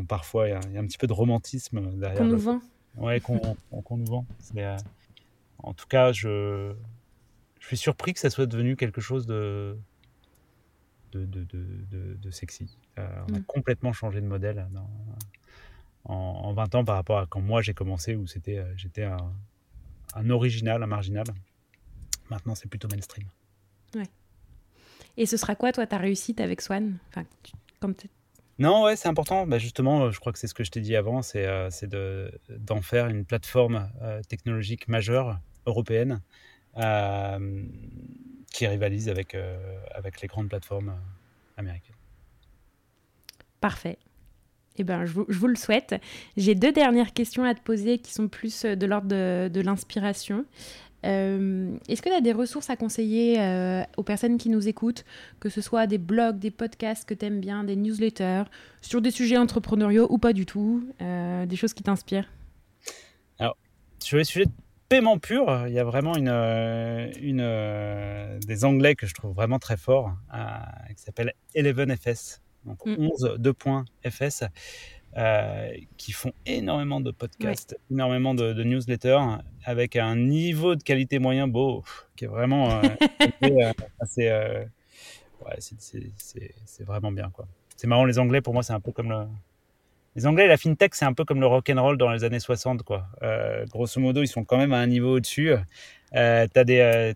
parfois, 0.08 0.48
il 0.48 0.52
y, 0.52 0.78
a, 0.78 0.80
un 0.80 0.88
petit 0.88 0.98
peu 0.98 1.06
de 1.06 1.14
romantisme 1.14 1.96
derrière. 2.00 2.18
Qu'on 2.18 2.26
nous 2.26 2.40
vend. 2.40 2.62
Ouais, 2.98 3.20
qu'on 3.20 3.98
nous 3.98 4.06
vend. 4.06 4.26
en 5.60 5.74
tout 5.74 5.88
cas, 5.88 6.12
je, 6.12 6.74
je 7.60 7.68
suis 7.68 7.78
surpris 7.78 8.14
que 8.14 8.20
ça 8.20 8.30
soit 8.30 8.46
devenu 8.46 8.76
quelque 8.76 9.02
chose 9.02 9.26
de, 9.26 9.78
de, 11.12 11.26
de, 11.26 11.46
de, 11.46 12.16
de 12.16 12.32
sexy. 12.32 12.78
Euh, 13.00 13.08
on 13.30 13.36
a 13.36 13.40
mm. 13.40 13.44
complètement 13.44 13.94
changé 13.94 14.22
de 14.22 14.26
modèle 14.26 14.68
en, 16.06 16.14
en, 16.14 16.54
20 16.54 16.76
ans 16.76 16.86
par 16.86 16.96
rapport 16.96 17.20
à 17.20 17.26
quand 17.28 17.42
moi 17.42 17.62
j'ai 17.62 17.74
commencé, 17.74 18.16
où 18.16 18.28
c'était 18.28 18.58
euh, 18.58 18.74
j'étais 18.76 19.04
un, 19.04 19.32
un, 20.16 20.30
original, 20.30 20.84
un 20.84 20.88
marginal. 20.88 21.26
Maintenant, 22.30 22.56
c'est 22.56 22.70
plutôt 22.70 22.88
mainstream. 22.90 23.28
Ouais. 23.96 24.08
Et 25.18 25.26
ce 25.26 25.38
sera 25.38 25.56
quoi, 25.56 25.72
toi, 25.72 25.86
ta 25.86 25.98
réussite 25.98 26.40
avec 26.40 26.62
Swan? 26.62 26.98
Enfin, 27.10 27.26
comme 27.80 27.94
non, 28.62 28.84
ouais, 28.84 28.96
c'est 28.96 29.08
important. 29.08 29.48
Bah, 29.48 29.58
justement, 29.58 30.12
je 30.12 30.20
crois 30.20 30.32
que 30.32 30.38
c'est 30.38 30.46
ce 30.46 30.54
que 30.54 30.64
je 30.64 30.70
t'ai 30.70 30.82
dit 30.82 30.96
avant, 30.96 31.24
c'est 31.24 31.48
euh, 31.48 32.30
d'en 32.50 32.82
faire 32.82 33.08
une 33.08 33.26
plateforme 33.26 33.90
technologique 34.30 34.88
majeure 34.88 35.40
européenne 35.66 36.22
qui 38.52 38.68
rivalisent 38.68 39.10
avec, 39.10 39.36
les 40.22 40.28
grandes 40.28 40.50
plateformes 40.50 40.96
américaines. 41.58 41.96
Parfait. 43.60 43.98
Eh 44.78 44.84
ben, 44.84 45.06
je 45.06 45.14
vous, 45.14 45.48
le 45.48 45.56
souhaite. 45.56 45.96
J'ai 46.38 46.54
deux 46.54 46.72
dernières 46.72 47.14
questions 47.14 47.44
à 47.44 47.56
te 47.56 47.62
poser 47.62 47.98
qui 47.98 48.14
sont 48.14 48.28
plus 48.28 48.64
de 48.64 48.86
l'ordre 48.86 49.08
de 49.08 49.62
l'inspiration. 49.62 50.46
Euh, 51.06 51.76
Est-ce 51.88 52.02
que 52.02 52.10
tu 52.10 52.16
as 52.16 52.22
des 52.22 52.32
ressources 52.32 52.70
à 52.70 52.76
conseiller 52.76 53.40
euh, 53.40 53.84
aux 53.98 54.04
personnes 54.04 54.38
qui 54.38 54.50
nous 54.50 54.68
écoutent, 54.68 55.06
que 55.40 55.50
ce 55.50 55.62
soit 55.62 55.88
des 55.88 55.98
blogs, 55.98 56.40
des 56.40 56.52
podcasts 56.52 57.08
que 57.08 57.14
tu 57.14 57.26
aimes 57.26 57.40
bien, 57.40 57.64
des 57.64 57.76
newsletters, 57.76 58.44
sur 58.82 59.02
des 59.02 59.12
sujets 59.12 59.38
entrepreneuriaux 59.38 60.08
ou 60.10 60.18
pas 60.18 60.34
du 60.34 60.46
tout, 60.46 60.84
euh, 61.02 61.46
des 61.46 61.56
choses 61.56 61.74
qui 61.74 61.84
t'inspirent? 61.84 62.30
Alors, 63.40 63.58
sur 64.00 64.18
les 64.18 64.24
sujets 64.24 64.46
de 64.46 64.52
paiement 64.90 65.18
pur, 65.18 65.66
il 65.68 65.74
y 65.74 65.80
a 65.80 65.84
vraiment 65.84 66.16
une, 66.16 66.30
une, 67.22 68.40
des 68.46 68.66
anglais 68.66 68.96
que 68.96 69.08
je 69.08 69.14
trouve 69.14 69.34
vraiment 69.34 69.60
très 69.60 69.78
forts, 69.78 70.12
qui 70.96 71.02
s'appelle 71.02 71.34
11FS, 71.56 72.40
donc 72.66 72.86
mm. 72.86 72.96
11 73.00 73.38
2.fs. 73.40 74.44
Euh, 75.18 75.74
qui 75.98 76.14
font 76.14 76.32
énormément 76.46 77.02
de 77.02 77.12
podcasts, 77.12 77.78
énormément 77.92 78.34
de, 78.34 78.54
de, 78.54 78.64
newsletters, 78.64 79.20
avec 79.66 79.98
un 79.98 80.16
niveau 80.16 80.76
de 80.76 80.84
qualité 80.84 81.20
moyen 81.20 81.50
beau, 81.50 81.84
qui 82.16 82.24
est 82.24 82.30
vraiment 82.30 82.72
euh, 82.72 82.82
assez. 84.00 84.30
Euh, 84.30 84.64
ouais, 85.46 85.58
c'est 85.60 86.84
vraiment 86.86 87.12
bien, 87.12 87.30
quoi. 87.30 87.46
C'est 87.76 87.88
marrant, 87.88 88.06
les 88.06 88.20
Anglais, 88.20 88.40
pour 88.40 88.54
moi, 88.54 88.64
c'est 88.64 88.72
un 88.72 88.80
peu 88.80 88.94
comme 88.94 89.10
le. 89.10 89.26
Les 90.16 90.26
Anglais, 90.26 90.48
la 90.48 90.58
fintech, 90.58 90.96
c'est 90.96 91.06
un 91.06 91.14
peu 91.14 91.26
comme 91.26 91.42
le 91.42 91.48
rock 91.48 91.70
and 91.70 91.82
roll 91.82 91.98
dans 91.98 92.12
les 92.12 92.24
années 92.24 92.40
60, 92.40 92.84
quoi. 92.84 93.08
Euh, 93.22 93.66
grosso 93.66 94.00
modo, 94.00 94.22
ils 94.22 94.28
sont 94.28 94.46
quand 94.46 94.58
même 94.58 94.72
à 94.72 94.78
un 94.78 94.88
niveau 94.88 95.18
au-dessus. 95.18 95.52
Euh, 96.16 96.48
t'as 96.54 96.64
des, 96.64 97.14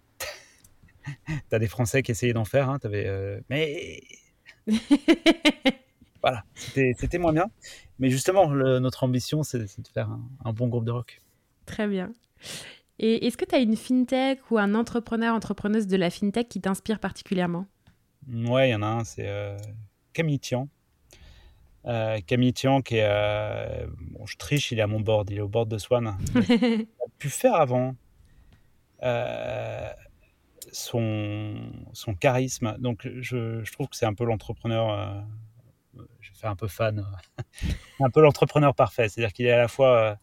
t'as 1.50 1.60
des 1.60 1.68
Français 1.68 2.04
qui 2.04 2.12
essayaient 2.12 2.34
d'en 2.34 2.46
faire, 2.46 2.70
hein, 2.70 2.78
avais, 2.84 3.40
mais 3.50 4.02
c'était 6.56 7.18
moins 7.18 7.34
bien. 7.34 7.50
Mais 8.00 8.10
justement, 8.10 8.50
le, 8.50 8.80
notre 8.80 9.04
ambition, 9.04 9.44
c'est 9.44 9.60
de 9.60 9.88
faire 9.94 10.10
un, 10.10 10.22
un, 10.44 10.54
bon 10.54 10.68
groupe 10.68 10.86
de 10.86 10.92
rock. 10.92 11.22
Très 11.66 11.88
bien. 11.88 12.12
Et 13.00 13.28
est-ce 13.28 13.38
que 13.38 13.46
tu 13.46 13.56
as 13.56 13.60
une 13.60 13.76
fintech 13.76 14.40
ou 14.52 14.58
un 14.58 14.74
entrepreneur, 14.74 15.36
entrepreneuse 15.36 15.88
de 15.88 15.98
la 15.98 16.10
fintech 16.10 16.48
qui 16.48 16.62
t'inspire 16.62 17.00
particulièrement? 17.00 17.66
Ouais, 18.34 18.70
il 18.70 18.72
y 18.72 18.76
en 18.76 18.82
a 18.82 18.88
un, 18.88 19.04
c'est 19.04 19.28
euh, 19.28 19.58
Camille 20.14 20.40
Tian. 20.40 20.70
Euh, 21.86 22.20
Camille 22.26 22.54
Tian, 22.54 22.82
qui 22.82 22.96
est. 22.96 23.08
Euh, 23.08 23.86
bon, 24.12 24.26
je 24.26 24.38
triche, 24.38 24.72
il 24.72 24.80
est 24.80 24.82
à 24.82 24.88
mon 24.88 25.00
board, 25.00 25.30
il 25.30 25.38
est 25.38 25.42
au 25.42 25.48
board 25.48 25.70
de 25.70 25.78
Swan. 25.78 26.18
il 26.50 26.88
a 27.00 27.10
pu 27.20 27.30
faire 27.30 27.56
avant 27.56 27.96
euh, 29.04 29.90
son, 30.72 31.56
son 31.94 32.16
charisme. 32.16 32.76
Donc, 32.80 33.08
je, 33.20 33.64
je 33.64 33.72
trouve 33.72 33.88
que 33.88 33.96
c'est 33.96 34.08
un 34.08 34.16
peu 34.16 34.26
l'entrepreneur 34.26 35.24
euh, 36.46 36.50
un 36.50 36.56
peu 36.56 36.68
fan, 36.68 37.06
un 38.00 38.10
peu 38.10 38.22
l'entrepreneur 38.22 38.76
parfait. 38.76 39.10
C'est-à-dire 39.10 39.34
qu'il 39.34 39.46
est 39.46 39.52
à 39.52 39.58
la 39.58 39.68
fois, 39.68 40.18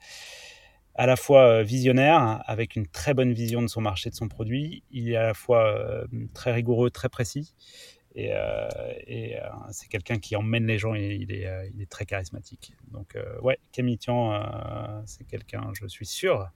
à 0.94 1.06
la 1.06 1.16
fois 1.16 1.62
visionnaire, 1.62 2.42
avec 2.46 2.76
une 2.76 2.86
très 2.86 3.14
bonne 3.14 3.32
vision 3.32 3.62
de 3.62 3.68
son 3.68 3.80
marché, 3.80 4.10
de 4.10 4.14
son 4.14 4.28
produit. 4.28 4.82
Il 4.90 5.10
est 5.10 5.16
à 5.16 5.26
la 5.26 5.34
fois 5.34 6.04
très 6.34 6.52
rigoureux, 6.52 6.90
très 6.90 7.08
précis. 7.08 7.54
Et, 8.14 8.32
euh, 8.32 8.68
euh, 9.08 9.38
c'est 9.70 9.88
quelqu'un 9.88 10.18
qui 10.18 10.36
emmène 10.36 10.66
les 10.66 10.78
gens 10.78 10.94
et 10.94 11.14
il 11.20 11.32
est, 11.32 11.46
euh, 11.46 11.68
il 11.74 11.80
est 11.80 11.90
très 11.90 12.04
charismatique. 12.04 12.74
Donc, 12.90 13.16
euh, 13.16 13.40
ouais, 13.40 13.58
Camille 13.72 13.98
Tian, 13.98 15.02
c'est 15.06 15.24
quelqu'un, 15.24 15.70
je 15.74 15.86
suis 15.86 16.06
sûr, 16.06 16.48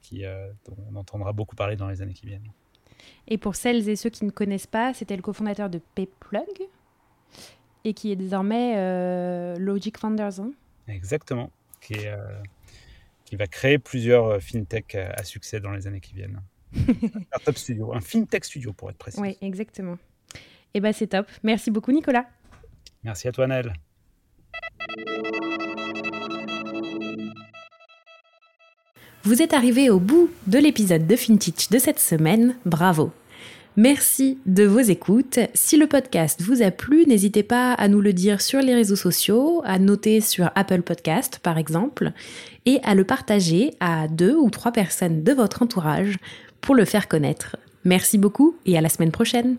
qui, 0.00 0.22
dont 0.66 0.76
on 0.90 0.96
entendra 0.96 1.32
beaucoup 1.32 1.56
parler 1.56 1.76
dans 1.76 1.88
les 1.88 2.02
années 2.02 2.14
qui 2.14 2.26
viennent. 2.26 2.50
Et 3.28 3.38
pour 3.38 3.56
celles 3.56 3.88
et 3.88 3.96
ceux 3.96 4.10
qui 4.10 4.24
ne 4.24 4.30
connaissent 4.30 4.66
pas, 4.66 4.94
c'était 4.94 5.16
le 5.16 5.22
cofondateur 5.22 5.70
de 5.70 5.80
Payplug 5.94 6.68
et 7.86 7.94
qui 7.94 8.10
est 8.10 8.16
désormais 8.16 8.74
euh, 8.76 9.56
Logic 9.58 9.96
Founders. 9.96 10.40
Hein 10.40 10.50
Exactement, 10.88 11.50
qui, 11.80 11.94
est, 11.94 12.08
euh, 12.08 12.18
qui, 13.24 13.36
va 13.36 13.46
créer 13.46 13.78
plusieurs 13.78 14.42
fintech 14.42 14.96
à 14.96 15.22
succès 15.22 15.60
dans 15.60 15.70
les 15.70 15.86
années 15.86 16.00
qui 16.00 16.14
viennent. 16.14 16.42
un 16.74 17.22
startup 17.22 17.56
studio, 17.56 17.94
un 17.94 18.00
fintech 18.00 18.44
studio 18.44 18.72
pour 18.72 18.90
être 18.90 18.98
précis. 18.98 19.20
Oui, 19.20 19.38
exactement. 19.40 19.94
Et 20.74 20.78
eh 20.78 20.80
ben 20.80 20.92
c'est 20.92 21.06
top. 21.06 21.26
Merci 21.44 21.70
beaucoup 21.70 21.92
Nicolas. 21.92 22.26
Merci 23.04 23.28
à 23.28 23.32
toi 23.32 23.46
Nel. 23.46 23.72
Vous 29.22 29.42
êtes 29.42 29.54
arrivé 29.54 29.90
au 29.90 30.00
bout 30.00 30.30
de 30.46 30.58
l'épisode 30.58 31.06
de 31.06 31.16
FinTech 31.16 31.70
de 31.70 31.78
cette 31.78 32.00
semaine. 32.00 32.56
Bravo. 32.64 33.12
Merci 33.78 34.38
de 34.46 34.64
vos 34.64 34.80
écoutes. 34.80 35.38
Si 35.52 35.76
le 35.76 35.86
podcast 35.86 36.40
vous 36.40 36.62
a 36.62 36.70
plu, 36.70 37.04
n'hésitez 37.06 37.42
pas 37.42 37.74
à 37.74 37.88
nous 37.88 38.00
le 38.00 38.14
dire 38.14 38.40
sur 38.40 38.60
les 38.60 38.74
réseaux 38.74 38.96
sociaux, 38.96 39.60
à 39.66 39.78
noter 39.78 40.22
sur 40.22 40.50
Apple 40.54 40.80
Podcast 40.80 41.40
par 41.42 41.58
exemple, 41.58 42.12
et 42.64 42.80
à 42.84 42.94
le 42.94 43.04
partager 43.04 43.74
à 43.78 44.08
deux 44.08 44.34
ou 44.34 44.48
trois 44.48 44.72
personnes 44.72 45.22
de 45.22 45.32
votre 45.32 45.62
entourage 45.62 46.16
pour 46.62 46.74
le 46.74 46.86
faire 46.86 47.06
connaître. 47.06 47.56
Merci 47.84 48.16
beaucoup 48.16 48.56
et 48.64 48.78
à 48.78 48.80
la 48.80 48.88
semaine 48.88 49.12
prochaine. 49.12 49.58